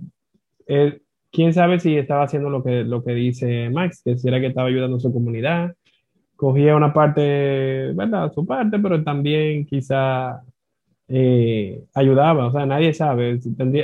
eh, 0.68 1.00
quién 1.32 1.54
sabe 1.54 1.80
si 1.80 1.98
estaba 1.98 2.24
haciendo 2.24 2.50
lo 2.50 2.64
que, 2.64 2.84
lo 2.84 3.04
que 3.04 3.14
dice 3.14 3.70
Max, 3.70 4.02
que 4.04 4.18
si 4.18 4.28
era 4.28 4.40
que 4.40 4.48
estaba 4.48 4.68
ayudando 4.68 4.98
a 4.98 5.00
su 5.00 5.12
comunidad, 5.12 5.76
cogía 6.36 6.76
una 6.76 6.94
parte, 6.94 7.92
¿verdad? 7.94 8.32
Su 8.34 8.46
parte, 8.46 8.80
pero 8.80 9.04
también 9.04 9.66
quizá 9.66 10.42
eh, 11.08 11.84
ayudaba, 11.94 12.48
o 12.48 12.52
sea, 12.52 12.66
nadie 12.66 12.94
sabe. 12.94 13.40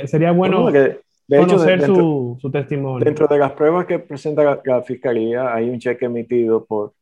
sería 0.06 0.32
bueno 0.32 0.70
de 0.70 1.00
conocer 1.28 1.82
su, 1.82 2.38
su, 2.40 2.50
testimonio. 2.50 3.04
Dentro 3.04 3.26
de 3.26 3.38
las 3.38 3.52
pruebas 3.52 3.84
que 3.84 3.98
presenta 3.98 4.60
la, 4.64 4.82
fiscalía, 4.82 5.52
hay 5.52 5.68
un 5.68 5.78
cheque 5.78 6.06
emitido 6.06 6.64
por, 6.64 6.92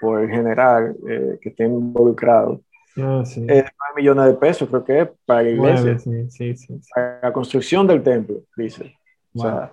por 0.00 0.20
el 0.20 0.30
general 0.30 0.94
eh, 1.08 1.38
que 1.40 1.48
está 1.48 1.64
involucrado. 1.64 2.60
Ah, 2.98 3.22
sí. 3.24 3.40
9 3.40 3.70
millones 3.96 4.26
de 4.26 4.34
pesos, 4.34 4.68
creo 4.68 4.84
que 4.84 5.00
es 5.00 5.08
para 5.24 5.42
la 5.42 5.50
iglesia. 5.50 5.98
sí, 5.98 6.56
sí, 6.56 6.80
para 6.94 7.20
la 7.22 7.32
construcción 7.32 7.86
del 7.86 8.02
templo, 8.02 8.42
dice. 8.56 8.96
O 9.34 9.40
sea, 9.40 9.72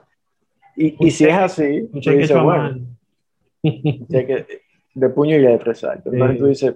y, 0.75 1.07
y 1.07 1.11
si 1.11 1.25
es 1.25 1.33
así, 1.33 1.89
dice, 1.93 2.39
bueno, 2.39 2.79
cheque 4.09 4.45
de 4.93 5.09
puño 5.09 5.35
y 5.35 5.39
letra, 5.39 5.71
exacto. 5.71 6.11
Entonces 6.11 6.37
tú 6.37 6.45
dices, 6.47 6.75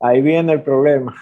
ahí 0.00 0.20
viene 0.20 0.52
el 0.52 0.62
problema. 0.62 1.14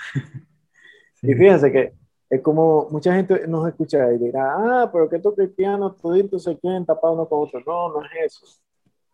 Y 1.22 1.34
fíjense 1.34 1.70
que 1.70 1.92
es 2.30 2.40
como 2.40 2.88
mucha 2.90 3.14
gente 3.14 3.46
nos 3.46 3.68
escucha 3.68 4.10
y 4.12 4.18
dirá, 4.18 4.54
ah, 4.56 4.90
pero 4.90 5.08
que 5.08 5.16
estos 5.16 5.34
cristianos 5.34 5.98
toditos 6.00 6.44
se 6.44 6.56
quieren 6.58 6.86
tapar 6.86 7.10
uno 7.10 7.28
con 7.28 7.42
otro. 7.42 7.60
No, 7.66 7.92
no 7.92 8.04
es 8.04 8.10
eso. 8.24 8.46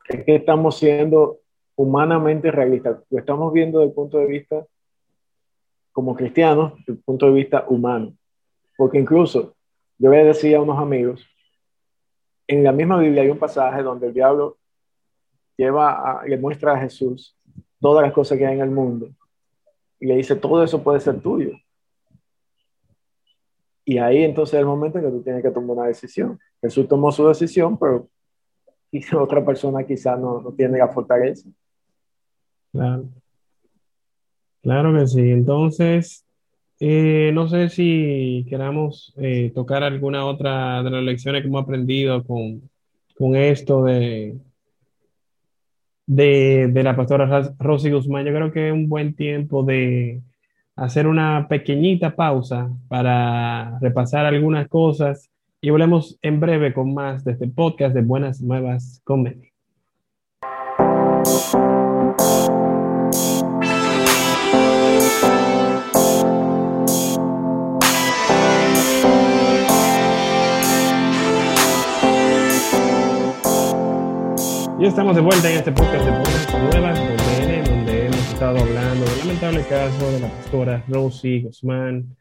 Es 0.09 0.25
que 0.25 0.37
estamos 0.37 0.79
siendo 0.79 1.41
humanamente 1.77 2.51
realistas. 2.51 2.99
Lo 3.11 3.19
estamos 3.19 3.53
viendo 3.53 3.79
desde 3.79 3.91
el 3.91 3.95
punto 3.95 4.19
de 4.19 4.27
vista, 4.27 4.67
como 5.93 6.15
cristianos, 6.15 6.75
desde 6.79 6.93
el 6.95 6.99
punto 6.99 7.27
de 7.27 7.33
vista 7.33 7.65
humano. 7.69 8.15
Porque 8.77 8.99
incluso, 8.99 9.55
yo 9.99 10.11
le 10.11 10.25
decía 10.25 10.59
a 10.59 10.63
unos 10.63 10.79
amigos, 10.79 11.25
en 12.49 12.65
la 12.65 12.73
misma 12.73 12.99
Biblia 12.99 13.23
hay 13.23 13.31
un 13.31 13.39
pasaje 13.39 13.83
donde 13.83 14.09
el 14.09 14.15
diablo 14.15 14.57
lleva 15.57 16.21
a, 16.21 16.27
le 16.27 16.37
muestra 16.37 16.75
a 16.75 16.81
Jesús 16.81 17.37
todas 17.81 18.05
las 18.05 18.13
cosas 18.13 18.39
que 18.39 18.47
hay 18.47 18.55
en 18.55 18.63
el 18.63 18.71
mundo 18.71 19.09
y 19.99 20.07
le 20.07 20.17
dice, 20.17 20.37
todo 20.37 20.63
eso 20.63 20.83
puede 20.83 21.01
ser 21.01 21.21
tuyo. 21.21 21.53
Y 23.85 23.99
ahí 23.99 24.25
entonces 24.25 24.55
es 24.55 24.61
el 24.61 24.67
momento 24.67 24.99
en 24.99 25.05
que 25.05 25.11
tú 25.11 25.23
tienes 25.23 25.43
que 25.43 25.51
tomar 25.51 25.77
una 25.77 25.87
decisión. 25.87 26.39
Jesús 26.61 26.89
tomó 26.89 27.13
su 27.13 27.27
decisión, 27.27 27.79
pero 27.79 28.09
otra 29.21 29.45
persona 29.45 29.85
quizás 29.85 30.19
no, 30.19 30.41
no, 30.41 30.53
tiene 30.53 30.79
la 30.79 30.89
fortaleza. 30.89 31.49
Claro. 32.77 33.09
Claro 34.63 34.93
que 34.99 35.07
sí. 35.07 35.31
Entonces, 35.31 36.27
eh, 36.81 37.31
no 37.33 37.49
sé 37.49 37.71
si 37.71 38.45
queramos 38.49 39.15
eh, 39.17 39.51
tocar 39.55 39.83
alguna 39.83 40.27
otra 40.27 40.83
de 40.83 40.91
las 40.91 41.03
lecciones 41.03 41.43
que 41.43 41.49
hemos 41.49 41.63
aprendido 41.63 42.23
con, 42.25 42.69
con 43.17 43.37
esto 43.37 43.85
de, 43.85 44.37
de, 46.07 46.69
de, 46.71 46.83
la 46.83 46.97
pastora 46.97 47.55
Rosy 47.59 47.91
Guzmán. 47.91 48.27
Yo 48.27 48.35
creo 48.35 48.53
que 48.53 48.69
es 48.69 48.75
un 48.75 48.89
buen 48.89 49.15
tiempo 49.15 49.63
de 49.63 50.21
hacer 50.75 51.07
una 51.07 51.47
pequeñita 51.49 52.15
pausa 52.15 52.71
para 52.89 53.79
repasar 53.81 54.27
algunas 54.27 54.69
cosas 54.69 55.31
y 55.63 55.71
volvemos 55.71 56.19
en 56.21 56.41
breve 56.41 56.75
con 56.75 56.93
más 56.93 57.25
de 57.25 57.33
este 57.33 57.49
podcast 57.49 57.95
de 57.95 58.03
Buenas 58.03 58.43
Nuevas 58.43 59.01
Comedy. 59.05 59.56
Ya 74.79 74.89
estamos 74.89 75.17
de 75.17 75.23
vuelta 75.23 75.51
en 75.51 75.57
este 75.57 75.73
podcast 75.73 76.05
de 76.05 76.11
Buenas 76.11 76.75
Nuevas, 76.75 76.99
donde, 76.99 77.63
donde 77.63 78.07
hemos 78.09 78.33
estado 78.35 78.59
hablando 78.59 79.07
del 79.07 79.19
lamentable 79.21 79.63
caso 79.63 80.13
de 80.13 80.21
la 80.21 80.29
pastora 80.29 80.85
Rosie 80.87 81.41
Guzmán, 81.41 82.15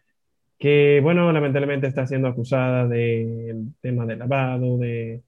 que, 0.57 1.01
bueno, 1.03 1.29
lamentablemente 1.33 1.87
está 1.87 2.07
siendo 2.07 2.29
acusada 2.29 2.87
del 2.87 3.73
tema 3.81 4.05
de 4.05 4.15
lavado, 4.15 4.77
de 4.77 5.21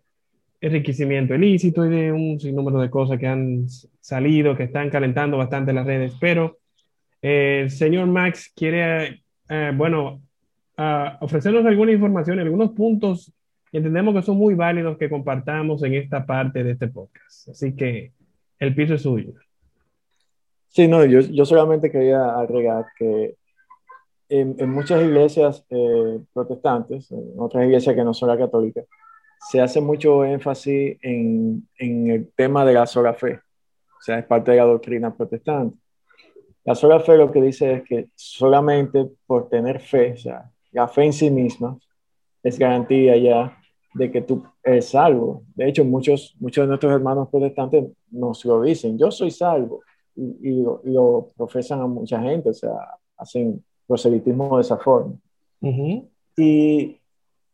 enriquecimiento 0.62 1.36
ilícito 1.36 1.86
y 1.86 1.90
de 1.90 2.14
un 2.14 2.40
sinnúmero 2.40 2.80
de 2.80 2.90
cosas 2.90 3.20
que 3.20 3.28
han 3.28 3.68
salido, 4.00 4.56
que 4.56 4.64
están 4.64 4.90
calentando 4.90 5.36
bastante 5.36 5.74
las 5.74 5.86
redes. 5.86 6.14
Pero 6.22 6.60
eh, 7.22 7.60
el 7.64 7.72
señor 7.72 8.08
Max 8.08 8.54
quiere, 8.56 9.24
eh, 9.50 9.74
bueno, 9.76 10.22
ofrecernos 11.20 11.66
alguna 11.66 11.92
información, 11.92 12.40
algunos 12.40 12.72
puntos 12.72 13.34
entendemos 13.78 14.16
que 14.16 14.22
son 14.22 14.38
muy 14.38 14.56
válidos 14.56 14.98
que 14.98 15.10
compartamos 15.10 15.84
en 15.84 15.94
esta 15.94 16.26
parte 16.26 16.64
de 16.64 16.72
este 16.72 16.88
podcast. 16.88 17.50
Así 17.50 17.76
que 17.76 18.12
el 18.60 18.76
piso 18.76 18.96
es 18.96 19.04
suyo. 19.04 19.34
Sí, 20.68 20.88
no, 20.88 21.06
yo, 21.06 21.22
yo 21.22 21.46
solamente 21.46 21.92
quería 21.92 22.38
agregar 22.38 22.86
que 22.98 23.36
en, 24.30 24.56
en 24.60 24.70
muchas 24.70 25.02
iglesias 25.04 25.66
eh, 25.70 26.20
protestantes, 26.34 27.12
en 27.12 27.34
otras 27.38 27.66
iglesias 27.66 27.96
que 27.96 28.04
no 28.04 28.14
son 28.14 28.30
la 28.30 28.38
católica, 28.38 28.82
se 29.50 29.62
hace 29.62 29.80
mucho 29.80 30.26
énfasis 30.26 30.98
en, 31.02 31.68
en, 31.78 32.10
el 32.10 32.32
tema 32.36 32.66
de 32.66 32.74
la 32.74 32.88
sola 32.88 33.14
fe. 33.14 33.36
O 33.36 34.02
sea, 34.02 34.20
es 34.20 34.26
parte 34.26 34.52
de 34.52 34.58
la 34.58 34.66
doctrina 34.66 35.16
protestante. 35.16 35.78
La 36.66 36.76
sola 36.76 37.00
fe 37.00 37.16
lo 37.16 37.32
que 37.32 37.42
dice 37.42 37.74
es 37.74 37.84
que 37.84 38.10
solamente 38.16 39.08
por 39.26 39.48
tener 39.48 39.80
fe, 39.80 40.14
o 40.14 40.18
sea, 40.18 40.52
la 40.72 40.88
fe 40.88 41.06
en 41.06 41.14
sí 41.14 41.30
misma, 41.30 41.78
es 42.44 42.60
garantía 42.60 43.16
ya 43.18 43.58
de 43.98 44.12
que 44.12 44.22
tú 44.22 44.44
eres 44.64 44.90
salvo. 44.90 45.44
De 45.56 45.68
hecho, 45.68 45.84
muchos, 45.84 46.36
muchos 46.40 46.64
de 46.64 46.68
nuestros 46.68 46.94
hermanos 46.94 47.30
protestantes 47.30 47.86
nos 48.12 48.46
lo 48.46 48.62
dicen, 48.62 48.98
yo 48.98 49.12
soy 49.12 49.32
salvo, 49.32 49.82
y, 50.16 50.64
lo, 50.84 51.28
profesan 51.36 51.82
a 51.82 51.88
mucha 51.88 52.20
gente, 52.22 52.50
o 52.50 52.54
sea, 52.54 52.74
hacen 53.18 53.64
proselitismo 53.86 54.58
de 54.58 54.62
esa 54.62 54.78
forma. 54.78 55.14
Y 55.62 57.00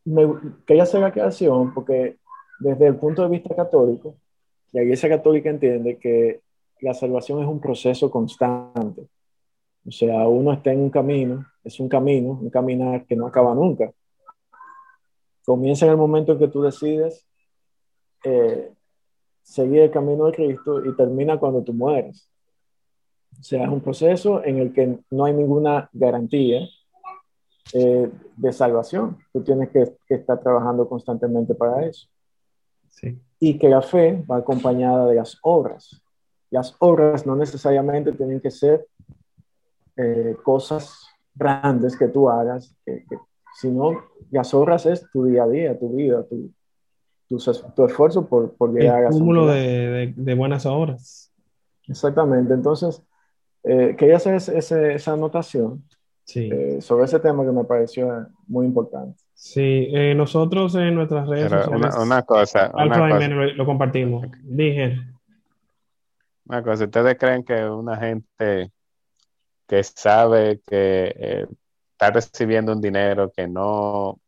me 0.05 0.33
quería 0.65 0.83
hacer 0.83 1.01
la 1.01 1.07
aclaración 1.07 1.73
porque 1.73 2.17
desde 2.59 2.87
el 2.87 2.95
punto 2.95 3.23
de 3.23 3.29
vista 3.29 3.55
católico, 3.55 4.15
la 4.71 4.83
Iglesia 4.83 5.09
Católica 5.09 5.49
entiende 5.49 5.97
que 5.97 6.41
la 6.81 6.93
salvación 6.93 7.41
es 7.41 7.47
un 7.47 7.59
proceso 7.59 8.09
constante. 8.09 9.07
O 9.85 9.91
sea, 9.91 10.27
uno 10.27 10.53
está 10.53 10.71
en 10.71 10.81
un 10.81 10.89
camino, 10.89 11.45
es 11.63 11.79
un 11.79 11.89
camino, 11.89 12.39
un 12.41 12.49
caminar 12.49 13.05
que 13.05 13.15
no 13.15 13.27
acaba 13.27 13.53
nunca 13.53 13.91
comienza 15.45 15.85
en 15.85 15.91
el 15.91 15.97
momento 15.97 16.33
en 16.33 16.39
que 16.39 16.47
tú 16.47 16.61
decides 16.61 17.25
eh, 18.23 18.71
seguir 19.41 19.81
el 19.81 19.91
camino 19.91 20.25
de 20.25 20.33
Cristo 20.33 20.85
y 20.85 20.95
termina 20.95 21.37
cuando 21.37 21.61
tú 21.63 21.73
mueres. 21.73 22.29
O 23.39 23.43
sea, 23.43 23.63
es 23.63 23.69
un 23.69 23.81
proceso 23.81 24.43
en 24.43 24.57
el 24.59 24.73
que 24.73 24.99
no 25.09 25.25
hay 25.25 25.33
ninguna 25.33 25.89
garantía 25.91 26.67
eh, 27.73 28.11
de 28.37 28.53
salvación. 28.53 29.17
Tú 29.33 29.41
tienes 29.41 29.69
que, 29.69 29.95
estar 30.09 30.39
trabajando 30.41 30.87
constantemente 30.87 31.55
para 31.55 31.85
eso. 31.85 32.07
Y 33.39 33.57
que 33.57 33.67
la 33.67 33.81
fe 33.81 34.23
va 34.29 34.37
acompañada 34.37 35.07
de 35.07 35.15
las 35.15 35.37
obras. 35.41 36.01
Las 36.51 36.75
obras 36.79 37.25
no 37.25 37.35
necesariamente 37.35 38.11
tienen 38.13 38.39
que 38.39 38.51
ser 38.51 38.87
eh, 39.97 40.37
cosas 40.43 41.07
grandes 41.33 41.97
que 41.97 42.07
tú 42.07 42.29
hagas, 42.29 42.75
que, 42.85 43.03
sino 43.53 44.03
las 44.31 44.53
obras 44.53 44.85
es 44.85 45.09
tu 45.11 45.25
día 45.25 45.43
a 45.43 45.47
día, 45.47 45.77
tu 45.77 45.95
vida, 45.95 46.23
tu, 46.23 46.51
tu, 47.27 47.85
esfuerzo 47.85 48.27
por, 48.27 48.53
por 48.53 48.73
llegar 48.73 49.05
a 49.05 49.07
El 49.07 49.13
cúmulo 49.13 49.47
de, 49.47 50.13
de, 50.15 50.33
buenas 50.33 50.65
obras. 50.65 51.31
Exactamente, 51.87 52.53
entonces 52.53 53.01
eh, 53.63 53.95
quería 53.97 54.17
hacer 54.17 54.35
esa 54.35 55.13
anotación 55.13 55.83
sí. 56.25 56.49
Eh, 56.51 56.81
sobre 56.81 57.05
ese 57.05 57.19
tema 57.19 57.43
que 57.45 57.51
me 57.51 57.63
pareció 57.63 58.27
muy 58.47 58.65
importante. 58.65 59.17
Sí, 59.33 59.89
eh, 59.91 60.13
nosotros 60.15 60.75
en 60.75 60.95
nuestras 60.95 61.27
redes 61.27 61.51
sociales. 61.51 61.95
Una, 61.97 62.21
cosa. 62.21 62.71
Una 62.73 63.27
Lo, 63.55 63.65
compartimos. 63.65 64.27
Dije. 64.43 64.99
Una 66.45 66.63
cosa, 66.63 66.85
¿ustedes 66.85 67.17
creen 67.17 67.43
que 67.43 67.65
una 67.65 67.97
gente 67.97 68.71
que 69.67 69.83
sabe 69.83 70.61
que 70.65 71.47
está 72.03 72.11
recibiendo 72.11 72.73
un 72.73 72.81
dinero 72.81 73.31
que 73.31 73.47
no 73.47 74.19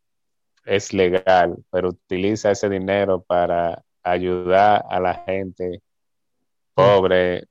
es 0.64 0.92
legal, 0.92 1.56
pero 1.70 1.90
utiliza 1.90 2.50
ese 2.50 2.68
dinero 2.68 3.22
para 3.22 3.82
ayudar 4.02 4.84
a 4.88 4.98
la 4.98 5.14
gente 5.26 5.82
pobre, 6.74 7.44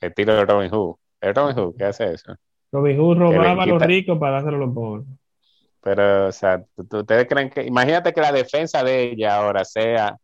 estilo 0.00 0.34
de 0.34 0.44
Robin 0.46 0.70
Hood. 0.70 0.96
¿Es 1.20 1.34
Robin 1.34 1.56
Hood 1.56 1.76
que 1.76 1.84
hace 1.84 2.12
eso? 2.12 2.34
Robin 2.72 2.98
Hood 2.98 3.18
robaba 3.18 3.62
a 3.62 3.66
los 3.66 3.82
ricos 3.82 4.18
para 4.18 4.38
hacerlo 4.38 4.56
a 4.56 4.66
los 4.66 4.74
pobres. 4.74 5.06
Pero, 5.82 6.28
o 6.28 6.32
sea, 6.32 6.64
ustedes 6.76 7.26
creen 7.28 7.50
que, 7.50 7.62
imagínate 7.62 8.12
que 8.12 8.20
la 8.20 8.32
defensa 8.32 8.82
de 8.82 9.10
ella 9.10 9.36
ahora 9.36 9.64
sea, 9.64 10.16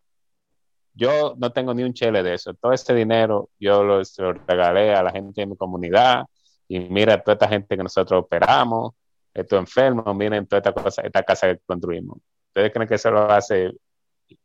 yo 0.95 1.35
no 1.39 1.53
tengo 1.53 1.75
ni 1.75 1.83
un 1.83 1.93
chele 1.93 2.23
de 2.23 2.35
eso, 2.35 2.55
todo 2.55 2.73
este 2.73 2.95
dinero 2.95 3.51
yo 3.59 3.83
lo, 3.83 4.03
regalé 4.47 4.95
a 4.95 5.03
la 5.03 5.11
gente 5.11 5.41
de 5.41 5.47
mi 5.47 5.57
comunidad 5.57 6.25
y 6.69 6.81
mira 6.81 7.23
toda 7.23 7.35
esta 7.35 7.49
gente 7.49 7.77
que 7.77 7.83
nosotros 7.83 8.25
operamos, 8.25 8.93
estos 9.35 9.59
enfermos, 9.59 10.17
miren 10.17 10.47
toda 10.47 10.59
esta 10.59 10.73
cosa, 10.73 11.03
esta 11.03 11.23
casa 11.25 11.49
que 11.49 11.59
construimos. 11.67 12.19
¿Ustedes 12.49 12.73
creen 12.73 12.89
que 12.89 12.95
eso 12.95 13.11
lo 13.11 13.31
hace 13.31 13.73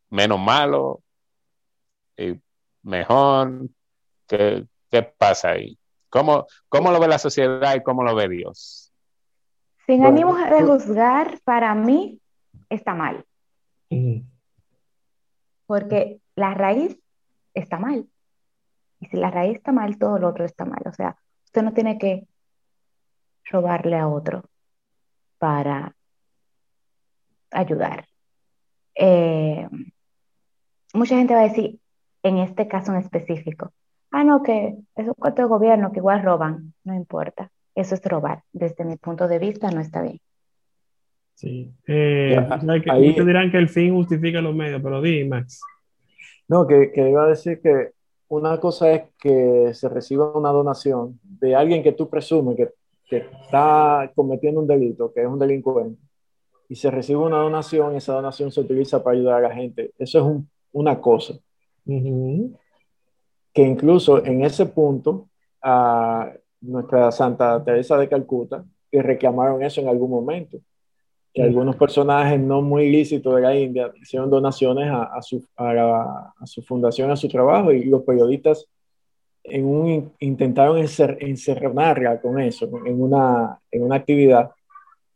menos 0.09 0.39
malo 0.39 1.03
y 2.17 2.39
mejor? 2.81 3.69
¿Qué, 4.27 4.65
qué 4.89 5.03
pasa 5.03 5.51
ahí? 5.51 5.77
¿Cómo, 6.09 6.47
¿Cómo 6.67 6.91
lo 6.91 6.99
ve 6.99 7.07
la 7.07 7.19
sociedad 7.19 7.75
y 7.75 7.83
cómo 7.83 8.03
lo 8.03 8.15
ve 8.15 8.27
Dios? 8.27 8.91
Sin 9.85 10.03
ánimo 10.03 10.35
de 10.35 10.63
juzgar, 10.63 11.39
para 11.43 11.75
mí 11.75 12.19
está 12.69 12.95
mal. 12.95 13.23
Porque 15.67 16.19
la 16.35 16.55
raíz 16.55 16.99
está 17.53 17.77
mal. 17.77 18.07
Y 18.99 19.05
si 19.07 19.17
la 19.17 19.29
raíz 19.29 19.57
está 19.57 19.71
mal, 19.71 19.97
todo 19.97 20.17
lo 20.17 20.29
otro 20.29 20.45
está 20.45 20.65
mal. 20.65 20.81
O 20.85 20.93
sea, 20.93 21.15
usted 21.45 21.61
no 21.61 21.73
tiene 21.73 21.97
que 21.99 22.27
robarle 23.45 23.97
a 23.97 24.07
otro 24.07 24.48
para 25.39 25.95
ayudar. 27.51 28.05
Eh, 28.95 29.67
mucha 30.93 31.15
gente 31.15 31.33
va 31.33 31.41
a 31.41 31.47
decir, 31.47 31.79
en 32.21 32.37
este 32.37 32.67
caso 32.67 32.91
en 32.91 32.99
específico, 32.99 33.71
ah, 34.11 34.23
no, 34.23 34.43
que 34.43 34.75
es 34.95 35.07
un 35.07 35.13
cuarto 35.13 35.41
de 35.41 35.47
gobierno 35.47 35.91
que 35.91 35.99
igual 35.99 36.21
roban, 36.21 36.73
no 36.83 36.93
importa. 36.93 37.49
Eso 37.75 37.95
es 37.95 38.03
robar. 38.03 38.43
Desde 38.51 38.83
mi 38.83 38.97
punto 38.97 39.27
de 39.27 39.39
vista 39.39 39.71
no 39.71 39.79
está 39.79 40.01
bien. 40.01 40.19
Sí. 41.35 41.71
Eh, 41.87 42.37
ahí, 42.89 43.13
dirán 43.13 43.49
que 43.49 43.57
el 43.57 43.69
fin 43.69 43.93
justifica 43.93 44.41
los 44.41 44.53
medios, 44.53 44.81
pero 44.83 45.01
di, 45.01 45.23
Max. 45.23 45.61
No, 46.49 46.67
que, 46.67 46.91
que, 46.91 47.09
iba 47.09 47.23
a 47.23 47.29
decir 47.29 47.61
que 47.61 47.91
una 48.27 48.59
cosa 48.59 48.91
es 48.91 49.03
que 49.17 49.73
se 49.73 49.87
reciba 49.87 50.37
una 50.37 50.49
donación 50.49 51.19
de 51.23 51.55
alguien 51.55 51.81
que 51.81 51.93
tú 51.93 52.09
presumes 52.09 52.57
que, 52.57 52.69
que 53.09 53.17
está 53.17 54.11
cometiendo 54.15 54.61
un 54.61 54.67
delito, 54.67 55.11
que 55.11 55.21
es 55.21 55.27
un 55.27 55.39
delincuente, 55.39 55.99
y 56.69 56.75
se 56.75 56.91
recibe 56.91 57.19
una 57.19 57.37
donación 57.37 57.93
y 57.93 57.97
esa 57.97 58.13
donación 58.13 58.51
se 58.51 58.61
utiliza 58.61 59.03
para 59.03 59.17
ayudar 59.17 59.43
a 59.43 59.49
la 59.49 59.55
gente. 59.55 59.91
Eso 59.97 60.19
es 60.19 60.45
una 60.71 61.01
cosa. 61.01 61.33
Que 61.83 63.63
incluso 63.63 64.23
en 64.23 64.43
ese 64.43 64.67
punto, 64.67 65.27
uh, 65.63 66.25
nuestra 66.61 67.11
Santa 67.11 67.63
Teresa 67.63 67.97
de 67.97 68.07
Calcuta, 68.07 68.63
que 68.91 69.01
reclamaron 69.01 69.63
eso 69.63 69.81
en 69.81 69.87
algún 69.87 70.11
momento, 70.11 70.59
que 71.33 71.41
algunos 71.41 71.75
personajes 71.75 72.39
no 72.39 72.61
muy 72.61 72.85
ilícitos 72.85 73.35
de 73.35 73.41
la 73.41 73.57
India 73.57 73.91
hicieron 73.99 74.29
donaciones 74.29 74.91
a, 74.91 75.21
su, 75.21 75.43
a, 75.57 76.33
su, 76.45 76.61
fundación, 76.61 77.09
a 77.09 77.15
su 77.15 77.27
trabajo, 77.27 77.71
y 77.71 77.85
los 77.85 78.03
periodistas 78.03 78.67
en 79.49 79.65
un, 79.65 80.13
intentaron 80.19 80.77
encer, 80.77 81.17
encerrarla 81.21 82.19
con 82.21 82.39
eso, 82.39 82.69
en 82.85 83.01
una, 83.01 83.59
en 83.71 83.83
una 83.83 83.95
actividad. 83.95 84.51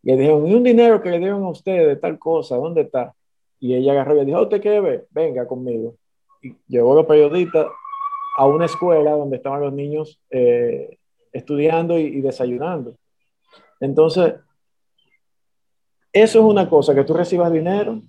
Y 0.01 0.11
le 0.11 0.17
dijeron, 0.17 0.47
¿y 0.47 0.53
un 0.53 0.63
dinero 0.63 1.01
que 1.01 1.09
le 1.09 1.19
dieron 1.19 1.43
a 1.43 1.49
ustedes 1.49 1.87
de 1.87 1.95
tal 1.95 2.19
cosa? 2.19 2.57
¿Dónde 2.57 2.81
está? 2.81 3.13
Y 3.59 3.73
ella 3.75 3.93
agarró 3.93 4.15
y 4.15 4.17
le 4.19 4.25
dijo, 4.25 4.41
¿usted 4.41 4.61
quiere 4.61 4.81
ver? 4.81 5.07
Venga 5.11 5.47
conmigo. 5.47 5.95
Y 6.41 6.55
llevó 6.67 6.93
a 6.93 6.95
los 6.97 7.05
periodistas 7.05 7.67
a 8.35 8.45
una 8.45 8.65
escuela 8.65 9.11
donde 9.11 9.37
estaban 9.37 9.61
los 9.61 9.73
niños 9.73 10.19
eh, 10.29 10.97
estudiando 11.31 11.97
y, 11.97 12.21
desayunando. 12.21 12.95
Entonces, 13.79 14.35
eso 16.11 16.39
es 16.39 16.45
una 16.45 16.69
cosa, 16.69 16.93
que 16.93 17.03
tú 17.03 17.13
recibas 17.13 17.51
dinero 17.51 18.01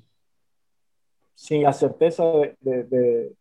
sin 1.34 1.62
la 1.62 1.72
certeza 1.72 2.24
de, 2.60 3.32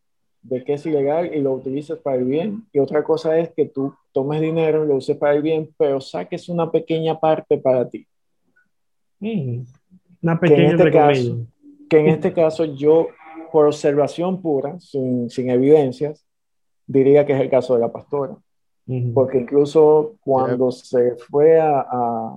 que 0.50 0.74
es 0.74 0.86
ilegal 0.86 1.34
y 1.34 1.42
lo 1.42 1.54
utilices 1.54 1.98
para 1.98 2.18
el 2.18 2.26
bien. 2.26 2.66
Y 2.72 2.80
otra 2.80 3.04
cosa 3.04 3.38
es 3.40 3.52
que 3.54 3.66
tú 3.66 3.94
tomes 4.12 4.42
dinero 4.42 4.84
y 4.84 4.88
lo 4.88 4.96
uses 4.96 5.18
para 5.18 5.36
el 5.36 5.42
bien, 5.42 5.70
pero 5.78 6.02
saques 6.02 6.50
una 6.50 6.72
pequeña 6.72 7.20
parte 7.20 7.58
para 7.58 7.88
ti. 7.90 8.06
Mm, 9.20 9.62
una 10.22 10.40
pequeña 10.40 10.58
que 10.58 10.66
en, 10.66 10.80
este 10.80 10.92
caso, 10.92 11.48
que 11.90 12.00
en 12.00 12.08
este 12.08 12.34
caso 12.34 12.66
yo, 12.66 13.08
por 13.52 13.66
observación 13.68 14.42
pura, 14.42 14.80
sin, 14.80 15.30
sin 15.30 15.50
evidencias, 15.50 16.26
diría 16.86 17.26
que 17.26 17.34
es 17.34 17.42
el 17.42 17.50
caso 17.50 17.74
de 17.76 17.80
la 17.80 17.92
pastora. 17.92 18.36
Porque 19.14 19.38
incluso 19.38 20.16
cuando 20.20 20.70
se 20.70 21.16
fue 21.16 21.58
a, 21.58 22.36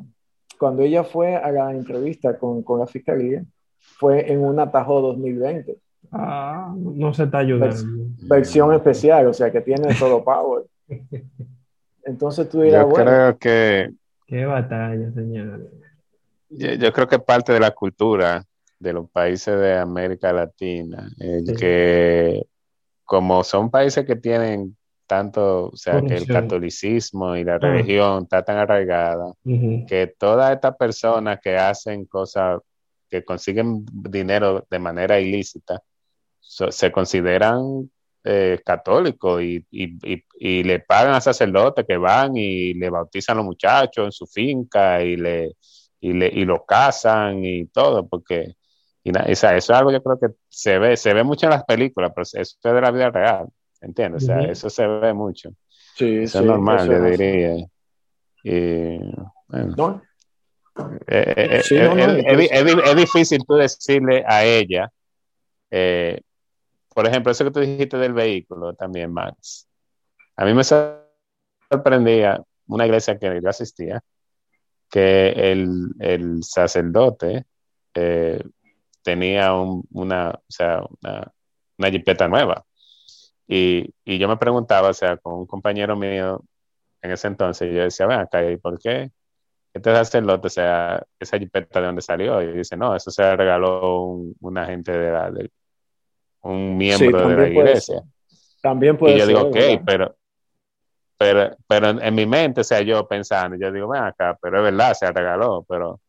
cuando 0.59 0.83
ella 0.83 1.03
fue 1.03 1.35
a 1.35 1.51
la 1.51 1.73
entrevista 1.73 2.39
con, 2.39 2.63
con, 2.63 2.79
la 2.79 2.87
fiscalía, 2.87 3.45
fue 3.81 4.31
en 4.31 4.45
un 4.45 4.61
atajo 4.61 5.01
2020. 5.01 5.77
Ah, 6.13 6.75
no 6.77 7.13
se 7.15 7.25
está 7.25 7.39
ayudando. 7.39 7.77
versión 8.29 8.73
especial, 8.73 9.27
o 9.27 9.35
sea 9.35 9.51
que 9.51 9.61
tiene 9.61 9.95
todo 9.95 10.23
power. 10.25 10.65
Entonces 12.05 12.49
tú 12.49 12.61
dirás, 12.61 12.87
yo 12.89 12.93
creo 12.93 13.39
que... 13.39 13.91
Qué 14.27 14.45
batalla, 14.45 15.11
señor. 15.13 15.71
Yo, 16.49 16.93
creo 16.93 17.09
que 17.09 17.19
parte 17.19 17.53
de 17.53 17.61
la 17.61 17.73
cultura 17.73 18.45
de 18.79 18.93
los 18.93 19.11
países 19.11 19.59
de 19.59 19.77
América 19.77 20.33
Latina, 20.33 21.09
es 21.19 21.53
que 21.59 22.47
como 23.05 23.43
son 23.45 23.71
países 23.71 24.05
que 24.05 24.17
tienen 24.17 24.77
tanto, 25.07 25.69
o 25.69 25.77
sea, 25.77 26.03
que 26.03 26.15
el 26.15 26.27
catolicismo 26.27 27.37
y 27.37 27.45
la 27.45 27.55
ah. 27.55 27.59
religión 27.59 28.25
está 28.25 28.45
tan 28.45 28.59
arraigada 28.59 29.33
que 29.45 30.15
todas 30.19 30.53
estas 30.53 30.77
personas 30.77 31.39
que 31.41 31.57
hacen 31.57 32.05
cosas, 32.07 32.61
que 33.09 33.25
consiguen 33.25 33.87
dinero 33.93 34.67
de 34.69 34.79
manera 34.79 35.21
ilícita, 35.21 35.81
se 36.47 36.93
consideran 36.93 37.91
eh, 38.25 38.61
católicos 38.65 39.43
y, 39.43 39.65
y, 39.71 40.63
le 40.63 40.81
pagan 40.81 41.15
a 41.15 41.21
sacerdotes 41.21 41.85
que 41.87 41.97
van 41.97 42.37
y 42.37 42.75
le 42.75 42.91
bautizan 42.91 43.35
a 43.35 43.37
los 43.39 43.47
muchachos 43.47 44.05
en 44.05 44.13
su 44.13 44.27
finca 44.27 45.03
y 45.03 45.17
le, 45.17 45.57
y 46.01 46.13
le 46.13 46.27
y 46.29 46.45
lo 46.45 46.65
casan 46.65 47.45
y 47.45 47.67
todo, 47.67 48.09
porque 48.09 48.55
y, 49.05 49.13
eso 49.31 49.49
es 49.51 49.71
algo 49.71 49.93
yo 49.93 50.03
creo 50.03 50.19
que 50.19 50.29
se 50.49 50.79
ve, 50.79 50.97
se 50.97 51.15
ve 51.15 51.23
mucho 51.23 51.47
en 51.47 51.51
las 51.51 51.65
películas, 51.65 52.11
pero 52.15 52.23
eso 52.23 52.41
es 52.41 52.59
de 52.61 52.81
la 52.81 52.91
vida 52.91 53.11
real. 53.11 53.47
¿Entiendes? 53.81 54.25
O 54.25 54.27
sea, 54.27 54.41
eso 54.41 54.69
se 54.69 54.87
ve 54.87 55.13
mucho. 55.13 55.51
Sí, 55.95 56.19
eso 56.19 56.41
es 56.41 56.45
normal, 56.45 56.89
yo 56.89 57.01
diría. 57.05 57.55
Y, 58.43 58.99
bueno. 59.49 60.03
es, 61.07 61.69
difícil 62.97 63.45
tú 63.47 63.55
decirle 63.55 64.25
a 64.27 64.45
ella, 64.45 64.91
eh, 65.71 66.21
por 66.97 67.07
ejemplo, 67.07 67.31
eso 67.31 67.45
que 67.45 67.51
tú 67.51 67.61
dijiste 67.61 67.99
del 67.99 68.15
vehículo 68.15 68.73
también, 68.73 69.13
Max. 69.13 69.69
A 70.35 70.47
mí 70.47 70.55
me 70.55 70.63
sorprendía 70.65 72.43
una 72.69 72.87
iglesia 72.87 73.19
que 73.19 73.39
yo 73.43 73.51
asistía, 73.51 74.03
que 74.91 75.29
el, 75.53 75.91
el 76.01 76.43
sacerdote 76.43 77.45
eh, 77.93 78.43
tenía 79.03 79.53
una, 79.53 80.31
o 80.31 80.45
sea, 80.49 80.85
una, 81.03 81.31
una 81.77 81.91
jipeta 81.91 82.29
nueva. 82.29 82.65
Y, 83.47 83.93
y, 84.03 84.19
yo 84.19 84.27
me 84.27 84.39
preguntaba, 84.39 84.89
o 84.89 84.95
sea, 84.95 85.19
con 85.19 85.35
un 85.41 85.47
compañero 85.47 85.97
mío 85.97 86.43
en 87.03 87.11
ese 87.13 87.29
entonces, 87.29 87.75
yo 87.75 87.83
decía, 87.83 88.07
ven 88.07 88.21
acá, 88.21 88.43
¿y 88.51 88.57
por 88.57 88.79
qué? 88.79 89.13
Este 89.75 89.95
sacerdote, 89.95 90.47
o 90.47 90.51
sea, 90.51 91.07
esa 91.21 91.39
jipeta 91.39 91.81
de 91.81 91.87
dónde 91.89 92.03
salió? 92.03 92.41
Y 92.43 92.53
dice, 92.57 92.75
no, 92.77 92.97
eso 92.97 93.11
se 93.11 93.37
regaló 93.37 94.05
un, 94.05 94.35
un 94.41 94.59
agente 94.59 94.93
de 94.93 95.13
la, 95.13 95.31
de, 95.31 95.51
un 96.47 96.77
miembro 96.77 97.29
de 97.29 97.37
la 97.37 97.49
iglesia. 97.49 98.03
También 98.61 98.97
puede 98.97 99.17
y 99.17 99.19
yo 99.19 99.27
digo, 99.27 99.41
ok, 99.43 99.57
pero, 99.85 100.17
pero, 101.17 101.57
pero 101.67 102.01
en, 102.01 102.15
mi 102.15 102.27
mente, 102.27 102.63
o 102.63 102.65
sea, 102.65 102.81
yo 102.83 103.07
pensando, 103.07 103.57
yo 103.57 103.71
digo, 103.71 103.89
ven 103.89 104.03
acá, 104.03 104.37
pero 104.41 104.59
es 104.59 104.65
verdad, 104.65 104.95
se 104.95 105.11
regaló, 105.11 105.65
pero 105.69 106.01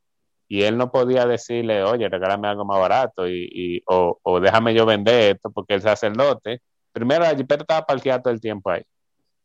y 0.50 0.64
él 0.64 0.78
no 0.78 0.90
podía 0.92 1.26
decirle, 1.26 1.84
oye, 1.84 2.08
regálame 2.08 2.48
algo 2.48 2.64
más 2.64 2.80
barato 2.80 3.28
y, 3.28 3.50
y 3.52 3.84
o, 3.86 4.18
o, 4.24 4.40
déjame 4.40 4.74
yo 4.74 4.86
vender 4.86 5.36
esto, 5.36 5.52
porque 5.52 5.74
el 5.74 5.82
sacerdote 5.82 6.62
primero, 6.98 7.24
la 7.24 7.36
jipeta 7.36 7.64
estaba 7.64 7.86
parqueada 7.86 8.22
todo 8.22 8.34
el 8.34 8.42
tiempo 8.42 8.72
ahí. 8.72 8.84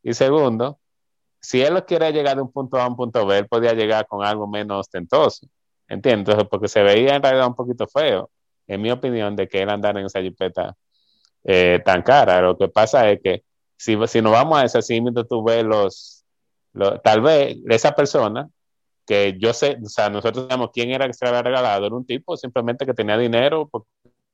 Y 0.01 0.13
segundo, 0.13 0.79
si 1.39 1.61
él 1.61 1.83
quiere 1.85 2.11
llegar 2.11 2.35
de 2.35 2.41
un 2.41 2.51
punto 2.51 2.77
A 2.77 2.83
a 2.83 2.87
un 2.87 2.95
punto 2.95 3.25
B, 3.25 3.37
él 3.37 3.47
podía 3.47 3.73
llegar 3.73 4.07
con 4.07 4.25
algo 4.25 4.47
menos 4.47 4.79
ostentoso. 4.79 5.47
¿Entiendes? 5.87 6.35
Porque 6.49 6.67
se 6.67 6.81
veía 6.81 7.15
en 7.15 7.21
realidad 7.21 7.47
un 7.47 7.55
poquito 7.55 7.85
feo, 7.87 8.29
en 8.67 8.81
mi 8.81 8.91
opinión, 8.91 9.35
de 9.35 9.47
que 9.47 9.61
él 9.61 9.69
andara 9.69 9.99
en 9.99 10.05
esa 10.05 10.21
jipeta 10.21 10.75
eh, 11.43 11.81
tan 11.85 12.01
cara. 12.03 12.41
Lo 12.41 12.57
que 12.57 12.69
pasa 12.69 13.09
es 13.09 13.21
que 13.21 13.43
si, 13.77 13.97
si 14.07 14.21
nos 14.21 14.31
vamos 14.31 14.59
a 14.59 14.65
ese 14.65 14.81
seguimiento, 14.81 15.25
tú 15.25 15.43
ves 15.43 15.63
los, 15.63 16.25
tal 17.03 17.21
vez 17.21 17.57
esa 17.69 17.93
persona 17.93 18.49
que 19.05 19.37
yo 19.39 19.53
sé, 19.53 19.77
o 19.83 19.89
sea, 19.89 20.09
nosotros 20.09 20.47
sabemos 20.47 20.71
quién 20.73 20.91
era 20.91 21.07
que 21.07 21.13
se 21.13 21.25
le 21.25 21.29
había 21.29 21.43
regalado, 21.43 21.85
era 21.87 21.95
un 21.95 22.05
tipo 22.05 22.37
simplemente 22.37 22.85
que 22.85 22.93
tenía 22.93 23.17
dinero, 23.17 23.69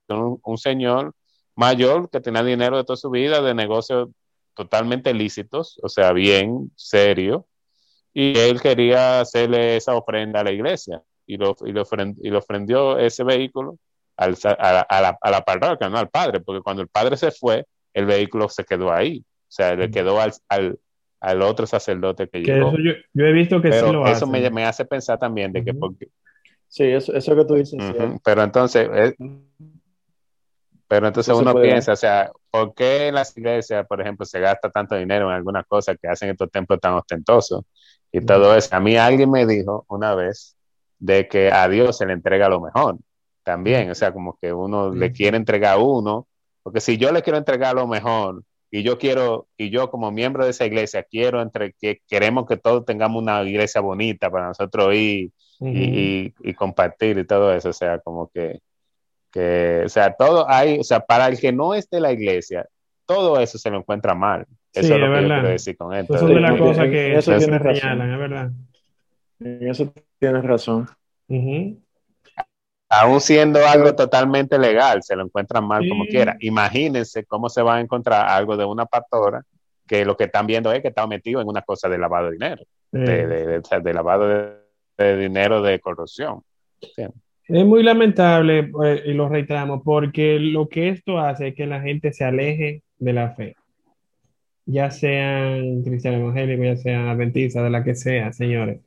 un, 0.10 0.40
un 0.44 0.58
señor 0.58 1.14
mayor 1.56 2.10
que 2.10 2.22
tenía 2.22 2.44
dinero 2.44 2.78
de 2.78 2.84
toda 2.84 2.98
su 2.98 3.10
vida 3.10 3.42
de 3.42 3.54
negocios 3.56 4.10
totalmente 4.54 5.14
lícitos, 5.14 5.80
o 5.82 5.90
sea, 5.90 6.14
bien 6.14 6.72
serio, 6.76 7.48
y 8.14 8.38
él 8.38 8.62
quería 8.62 9.22
hacerle 9.22 9.78
esa 9.78 9.96
ofrenda 9.96 10.42
a 10.42 10.44
la 10.44 10.52
iglesia 10.52 11.02
y 11.26 11.38
lo, 11.38 11.56
y 11.66 11.72
lo, 11.72 11.84
y 12.22 12.32
ofrendió 12.32 12.98
ese 12.98 13.24
vehículo 13.24 13.78
al, 14.20 14.36
a, 14.44 14.74
la, 14.74 15.18
a, 15.22 15.32
la, 15.32 15.42
parroquia, 15.42 15.90
no 15.90 15.98
al 15.98 16.10
padre, 16.10 16.42
porque 16.42 16.62
cuando 16.62 16.82
el 16.82 16.90
padre 16.90 17.16
se 17.16 17.32
fue, 17.32 17.66
el 17.94 18.06
vehículo 18.06 18.50
se 18.50 18.66
quedó 18.66 18.92
ahí, 18.92 19.24
o 19.26 19.52
sea, 19.52 19.76
le 19.76 19.90
quedó 19.90 20.20
al, 20.20 20.34
al, 20.50 20.78
al 21.22 21.42
otro 21.42 21.66
sacerdote 21.66 22.28
que, 22.28 22.42
llegó. 22.42 22.74
yo, 22.78 22.92
yo, 23.14 23.26
he 23.26 23.32
visto 23.32 23.62
que 23.62 23.70
Pero 23.70 23.88
sí 23.88 23.94
lo 23.94 24.08
eso 24.08 24.28
me, 24.28 24.50
me, 24.50 24.66
hace 24.66 24.84
pensar 24.84 25.18
también 25.18 25.54
de 25.54 25.64
que 25.64 25.74
porque... 25.74 26.10
Sí, 26.68 26.84
eso, 26.84 27.14
eso 27.16 27.36
que 27.36 27.46
tú 27.46 27.56
dices. 27.56 27.80
Pero 28.24 28.44
entonces, 28.44 28.88
pero 30.88 31.08
entonces 31.08 31.34
uno 31.34 31.56
piensa, 31.56 31.94
o 31.94 31.96
sea, 31.96 32.30
¿por 32.52 32.76
qué 32.76 33.08
en 33.08 33.16
las 33.16 33.36
iglesias, 33.36 33.88
por 33.88 34.02
ejemplo, 34.02 34.26
se 34.26 34.40
gasta 34.40 34.70
tanto 34.70 34.96
dinero 34.96 35.30
en 35.30 35.36
algunas 35.36 35.66
cosas 35.66 35.98
que 36.00 36.08
hacen 36.08 36.30
estos 36.30 36.52
templos 36.52 36.80
tan 36.80 36.94
ostentosos 36.94 37.64
y 38.12 38.22
todo 38.22 38.56
eso? 38.56 38.76
A 38.76 38.80
mí 38.80 38.98
alguien 38.98 39.32
me 39.32 39.48
dijo 39.48 39.86
una 39.88 40.14
vez 40.14 40.58
de 41.00 41.28
que 41.28 41.52
a 41.52 41.68
Dios 41.70 41.98
se 41.98 42.06
le 42.06 42.14
entrega 42.14 42.50
lo 42.50 42.60
mejor 42.60 42.98
también, 43.44 43.90
o 43.90 43.96
sea, 43.96 44.14
como 44.14 44.38
que 44.42 44.54
uno 44.54 44.94
le 44.94 45.12
quiere 45.12 45.38
entregar 45.38 45.76
a 45.76 45.78
uno, 45.78 46.28
porque 46.64 46.82
si 46.82 46.98
yo 46.98 47.12
le 47.12 47.22
quiero 47.22 47.38
entregar 47.38 47.76
lo 47.76 47.88
mejor 47.88 48.44
y 48.72 48.84
yo 48.84 48.98
quiero, 48.98 49.48
y 49.58 49.70
yo 49.70 49.90
como 49.90 50.12
miembro 50.12 50.44
de 50.44 50.52
esa 50.52 50.66
iglesia 50.66 51.04
quiero 51.04 51.42
entre 51.42 51.74
que 51.74 52.02
queremos 52.08 52.46
que 52.48 52.58
todos 52.58 52.86
tengamos 52.86 53.22
una 53.22 53.42
iglesia 53.44 53.82
bonita 53.82 54.30
para 54.30 54.48
nosotros 54.48 54.94
ir 54.94 55.32
y, 55.62 56.34
y, 56.42 56.54
compartir 56.54 57.18
y 57.18 57.26
todo 57.26 57.54
eso, 57.54 57.70
o 57.70 57.74
sea, 57.74 58.00
como 58.00 58.30
que, 58.30 58.60
que, 59.32 59.84
o 59.86 59.90
sea, 59.90 60.14
todo 60.14 60.50
hay, 60.50 60.80
o 60.80 60.84
sea, 60.84 61.02
para 61.02 61.28
el 61.28 61.40
que 61.40 61.52
no 61.52 61.74
esté 61.74 62.00
la 62.00 62.12
iglesia, 62.12 62.68
todo 63.06 63.40
eso 63.40 63.58
se 63.58 63.70
lo 63.72 63.80
encuentra 63.80 64.14
mal. 64.14 64.46
Eso 64.72 64.94
es 64.94 65.02
lo 65.02 65.14
que 65.14 65.22
yo 65.24 65.28
quiero 65.28 65.50
decir 65.50 65.78
con 65.78 65.96
esto. 65.96 66.16
Eso 66.16 66.28
es 66.28 66.36
de 66.36 66.40
las 66.40 66.60
cosas 66.60 66.86
que 66.90 67.18
eso 67.18 67.38
tienes 67.38 67.80
señalan, 67.80 68.14
es 68.14 68.20
verdad. 68.20 68.52
En 69.40 69.68
eso 69.68 69.94
tienes 70.20 70.44
razón. 70.44 70.88
Aún 72.90 73.22
siendo 73.22 73.60
algo 73.68 73.94
totalmente 73.96 74.58
legal, 74.58 75.04
se 75.04 75.16
lo 75.16 75.24
encuentran 75.24 75.66
mal 75.66 75.88
como 75.88 76.06
quiera. 76.06 76.36
Imagínense 76.40 77.24
cómo 77.26 77.48
se 77.48 77.62
va 77.62 77.76
a 77.76 77.82
encontrar 77.82 78.28
algo 78.28 78.58
de 78.58 78.66
una 78.66 78.88
pastora 78.88 79.44
que 79.88 80.06
lo 80.06 80.18
que 80.18 80.24
están 80.26 80.48
viendo 80.48 80.72
es 80.72 80.82
que 80.82 80.88
está 80.88 81.06
metido 81.06 81.40
en 81.40 81.48
una 81.48 81.62
cosa 81.62 81.88
de 81.88 81.98
lavado 82.00 82.28
de 82.28 82.32
dinero, 82.34 82.64
de, 82.92 83.62
de, 83.82 83.94
lavado 83.94 84.28
de, 84.98 85.18
dinero 85.18 85.62
de 85.62 85.80
corrupción. 85.80 86.42
Es 87.48 87.66
muy 87.66 87.84
lamentable, 87.84 88.64
pues, 88.66 89.02
y 89.06 89.14
lo 89.14 89.30
reiteramos, 89.30 89.82
porque 89.84 90.40
lo 90.40 90.68
que 90.68 90.90
esto 90.90 91.20
hace 91.20 91.50
es 91.50 91.56
que 91.56 91.68
la 91.68 91.82
gente 91.82 92.12
se 92.12 92.24
aleje 92.24 92.84
de 92.98 93.14
la 93.14 93.32
fe, 93.32 93.56
ya 94.66 94.92
sean 94.92 95.82
cristianos 95.84 96.22
evangélicos, 96.22 96.66
ya 96.66 96.78
sean 96.78 97.08
adventistas, 97.08 97.64
de 97.64 97.70
la 97.72 97.84
que 97.84 97.96
sea, 97.96 98.32
señores. 98.34 98.82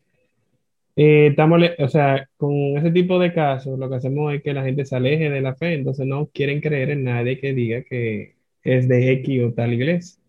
Eh, 0.96 1.28
estamos, 1.28 1.60
o 1.78 1.88
sea, 1.88 2.28
con 2.36 2.52
ese 2.76 2.90
tipo 2.90 3.18
de 3.18 3.32
casos, 3.32 3.78
lo 3.78 3.88
que 3.88 3.96
hacemos 3.96 4.34
es 4.34 4.42
que 4.42 4.52
la 4.54 4.64
gente 4.64 4.84
se 4.84 4.96
aleje 4.96 5.30
de 5.30 5.40
la 5.40 5.54
fe, 5.54 5.74
entonces 5.74 6.06
no 6.06 6.26
quieren 6.28 6.60
creer 6.60 6.90
en 6.90 7.04
nadie 7.04 7.38
que 7.40 7.54
diga 7.54 7.82
que 7.82 8.36
es 8.62 8.88
de 8.88 9.12
X 9.12 9.42
o 9.44 9.52
tal 9.54 9.72
iglesia. 9.72 10.22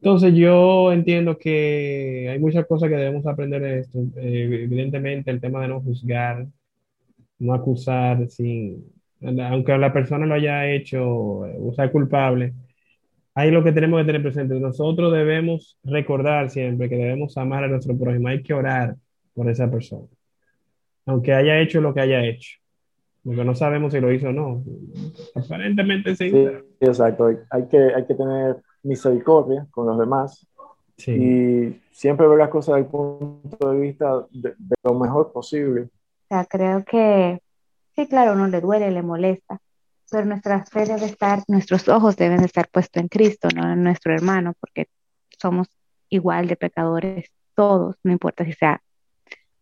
Entonces 0.00 0.34
yo 0.34 0.92
entiendo 0.92 1.36
que 1.38 2.28
hay 2.30 2.38
muchas 2.38 2.66
cosas 2.66 2.88
que 2.88 2.96
debemos 2.96 3.26
aprender 3.26 3.60
de 3.60 3.80
esto. 3.80 3.98
Eh, 4.16 4.62
evidentemente 4.64 5.30
el 5.30 5.40
tema 5.40 5.60
de 5.60 5.68
no 5.68 5.80
juzgar, 5.82 6.46
no 7.38 7.54
acusar, 7.54 8.28
sin, 8.30 8.84
aunque 9.22 9.76
la 9.78 9.92
persona 9.92 10.26
lo 10.26 10.34
haya 10.34 10.70
hecho, 10.70 11.40
usar 11.58 11.92
culpable. 11.92 12.54
Ahí 13.34 13.50
lo 13.50 13.64
que 13.64 13.72
tenemos 13.72 14.00
que 14.00 14.06
tener 14.06 14.22
presente. 14.22 14.58
Nosotros 14.60 15.12
debemos 15.12 15.78
recordar 15.84 16.50
siempre 16.50 16.88
que 16.88 16.96
debemos 16.96 17.36
amar 17.38 17.64
a 17.64 17.68
nuestro 17.68 17.96
prójimo. 17.98 18.28
Hay 18.28 18.42
que 18.42 18.54
orar 18.54 18.96
por 19.40 19.48
esa 19.48 19.70
persona. 19.70 20.06
Aunque 21.06 21.32
haya 21.32 21.58
hecho 21.60 21.80
lo 21.80 21.94
que 21.94 22.00
haya 22.00 22.22
hecho. 22.22 22.58
Porque 23.24 23.42
no 23.42 23.54
sabemos 23.54 23.90
si 23.90 23.98
lo 23.98 24.12
hizo 24.12 24.28
o 24.28 24.32
no. 24.32 24.62
Aparentemente 25.34 26.14
sí. 26.14 26.28
sí 26.28 26.46
exacto. 26.78 27.30
Hay 27.48 27.66
que, 27.68 27.78
hay 27.78 28.04
que 28.04 28.14
tener 28.14 28.58
misericordia 28.82 29.66
con 29.70 29.86
los 29.86 29.98
demás. 29.98 30.46
Sí. 30.98 31.12
Y 31.12 31.80
siempre 31.90 32.28
ver 32.28 32.36
las 32.36 32.50
cosas 32.50 32.74
desde 32.74 32.84
el 32.84 32.90
punto 32.90 33.70
de 33.70 33.80
vista 33.80 34.26
de, 34.30 34.54
lo 34.84 34.98
mejor 34.98 35.32
posible. 35.32 35.84
O 35.84 36.28
sea, 36.28 36.44
creo 36.44 36.84
que 36.84 37.40
sí, 37.96 38.06
claro, 38.08 38.34
uno 38.34 38.46
le 38.48 38.60
duele, 38.60 38.90
le 38.90 39.00
molesta, 39.00 39.58
pero 40.10 40.26
nuestra 40.26 40.66
fe 40.66 40.84
debe 40.84 41.06
estar, 41.06 41.42
nuestros 41.48 41.88
ojos 41.88 42.14
deben 42.14 42.44
estar 42.44 42.68
puestos 42.68 43.02
en 43.02 43.08
Cristo, 43.08 43.48
no 43.56 43.72
en 43.72 43.82
nuestro 43.82 44.12
hermano, 44.12 44.52
porque 44.60 44.88
somos 45.30 45.66
igual 46.10 46.46
de 46.46 46.56
pecadores 46.56 47.32
todos, 47.54 47.96
no 48.02 48.12
importa 48.12 48.44
si 48.44 48.52
sea 48.52 48.82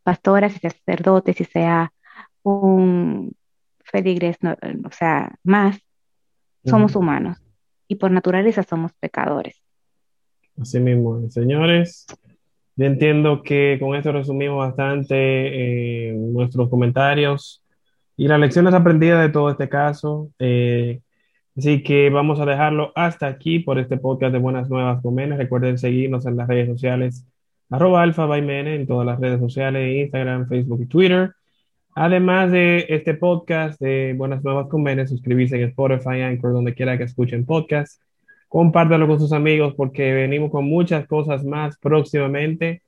pastora, 0.08 0.48
si 0.48 0.58
sea 0.58 0.70
sacerdote, 0.70 1.34
si 1.34 1.44
sea 1.44 1.92
un 2.42 3.30
feligres, 3.84 4.38
o 4.42 4.90
sea, 4.90 5.34
más, 5.44 5.78
somos 6.64 6.96
humanos 6.96 7.36
y 7.88 7.96
por 7.96 8.10
naturaleza 8.10 8.62
somos 8.62 8.92
pecadores. 8.94 9.62
Así 10.58 10.80
mismo, 10.80 11.28
señores. 11.28 12.06
Yo 12.76 12.86
entiendo 12.86 13.42
que 13.42 13.76
con 13.78 13.96
esto 13.96 14.10
resumimos 14.12 14.56
bastante 14.56 15.14
eh, 15.16 16.14
nuestros 16.14 16.70
comentarios 16.70 17.62
y 18.16 18.28
las 18.28 18.40
lecciones 18.40 18.72
aprendidas 18.72 19.20
de 19.20 19.28
todo 19.30 19.50
este 19.50 19.68
caso. 19.68 20.30
Eh, 20.38 21.02
así 21.54 21.82
que 21.82 22.08
vamos 22.08 22.40
a 22.40 22.46
dejarlo 22.46 22.92
hasta 22.94 23.26
aquí 23.26 23.58
por 23.58 23.78
este 23.78 23.98
podcast 23.98 24.32
de 24.32 24.38
Buenas 24.38 24.70
Nuevas 24.70 25.02
con 25.02 25.18
Recuerden 25.18 25.76
seguirnos 25.76 26.24
en 26.24 26.38
las 26.38 26.48
redes 26.48 26.66
sociales 26.66 27.26
arroba 27.70 28.02
alfa 28.02 28.26
by 28.26 28.42
Mene 28.42 28.74
en 28.74 28.86
todas 28.86 29.06
las 29.06 29.20
redes 29.20 29.40
sociales, 29.40 29.96
Instagram, 30.04 30.48
Facebook 30.48 30.82
y 30.82 30.86
Twitter. 30.86 31.32
Además 31.94 32.52
de 32.52 32.86
este 32.88 33.14
podcast 33.14 33.80
de 33.80 34.14
Buenas 34.16 34.44
Nuevas 34.44 34.68
con 34.68 34.82
Mene, 34.82 35.06
suscribirse 35.06 35.56
en 35.56 35.68
Spotify, 35.68 36.20
Anchor, 36.22 36.52
donde 36.52 36.74
quiera 36.74 36.96
que 36.96 37.04
escuchen 37.04 37.44
podcast. 37.44 38.00
Compártanlo 38.48 39.06
con 39.06 39.18
sus 39.18 39.32
amigos 39.32 39.74
porque 39.74 40.12
venimos 40.12 40.50
con 40.50 40.64
muchas 40.64 41.06
cosas 41.06 41.44
más 41.44 41.76
próximamente. 41.78 42.82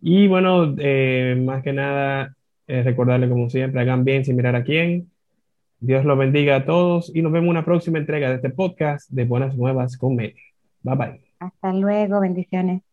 Y 0.00 0.26
bueno, 0.26 0.74
eh, 0.78 1.40
más 1.44 1.62
que 1.62 1.72
nada, 1.72 2.34
eh, 2.66 2.82
recordarle 2.82 3.28
como 3.28 3.50
siempre, 3.50 3.80
hagan 3.80 4.04
bien 4.04 4.24
sin 4.24 4.36
mirar 4.36 4.56
a 4.56 4.64
quién. 4.64 5.10
Dios 5.78 6.04
los 6.04 6.18
bendiga 6.18 6.56
a 6.56 6.64
todos 6.64 7.14
y 7.14 7.22
nos 7.22 7.32
vemos 7.32 7.44
en 7.44 7.50
una 7.50 7.64
próxima 7.64 7.98
entrega 7.98 8.30
de 8.30 8.36
este 8.36 8.50
podcast 8.50 9.10
de 9.10 9.24
Buenas 9.24 9.56
Nuevas 9.56 9.96
con 9.98 10.16
Mene. 10.16 10.36
Bye 10.82 10.96
bye. 10.96 11.20
Hasta 11.38 11.72
luego, 11.74 12.20
bendiciones. 12.20 12.85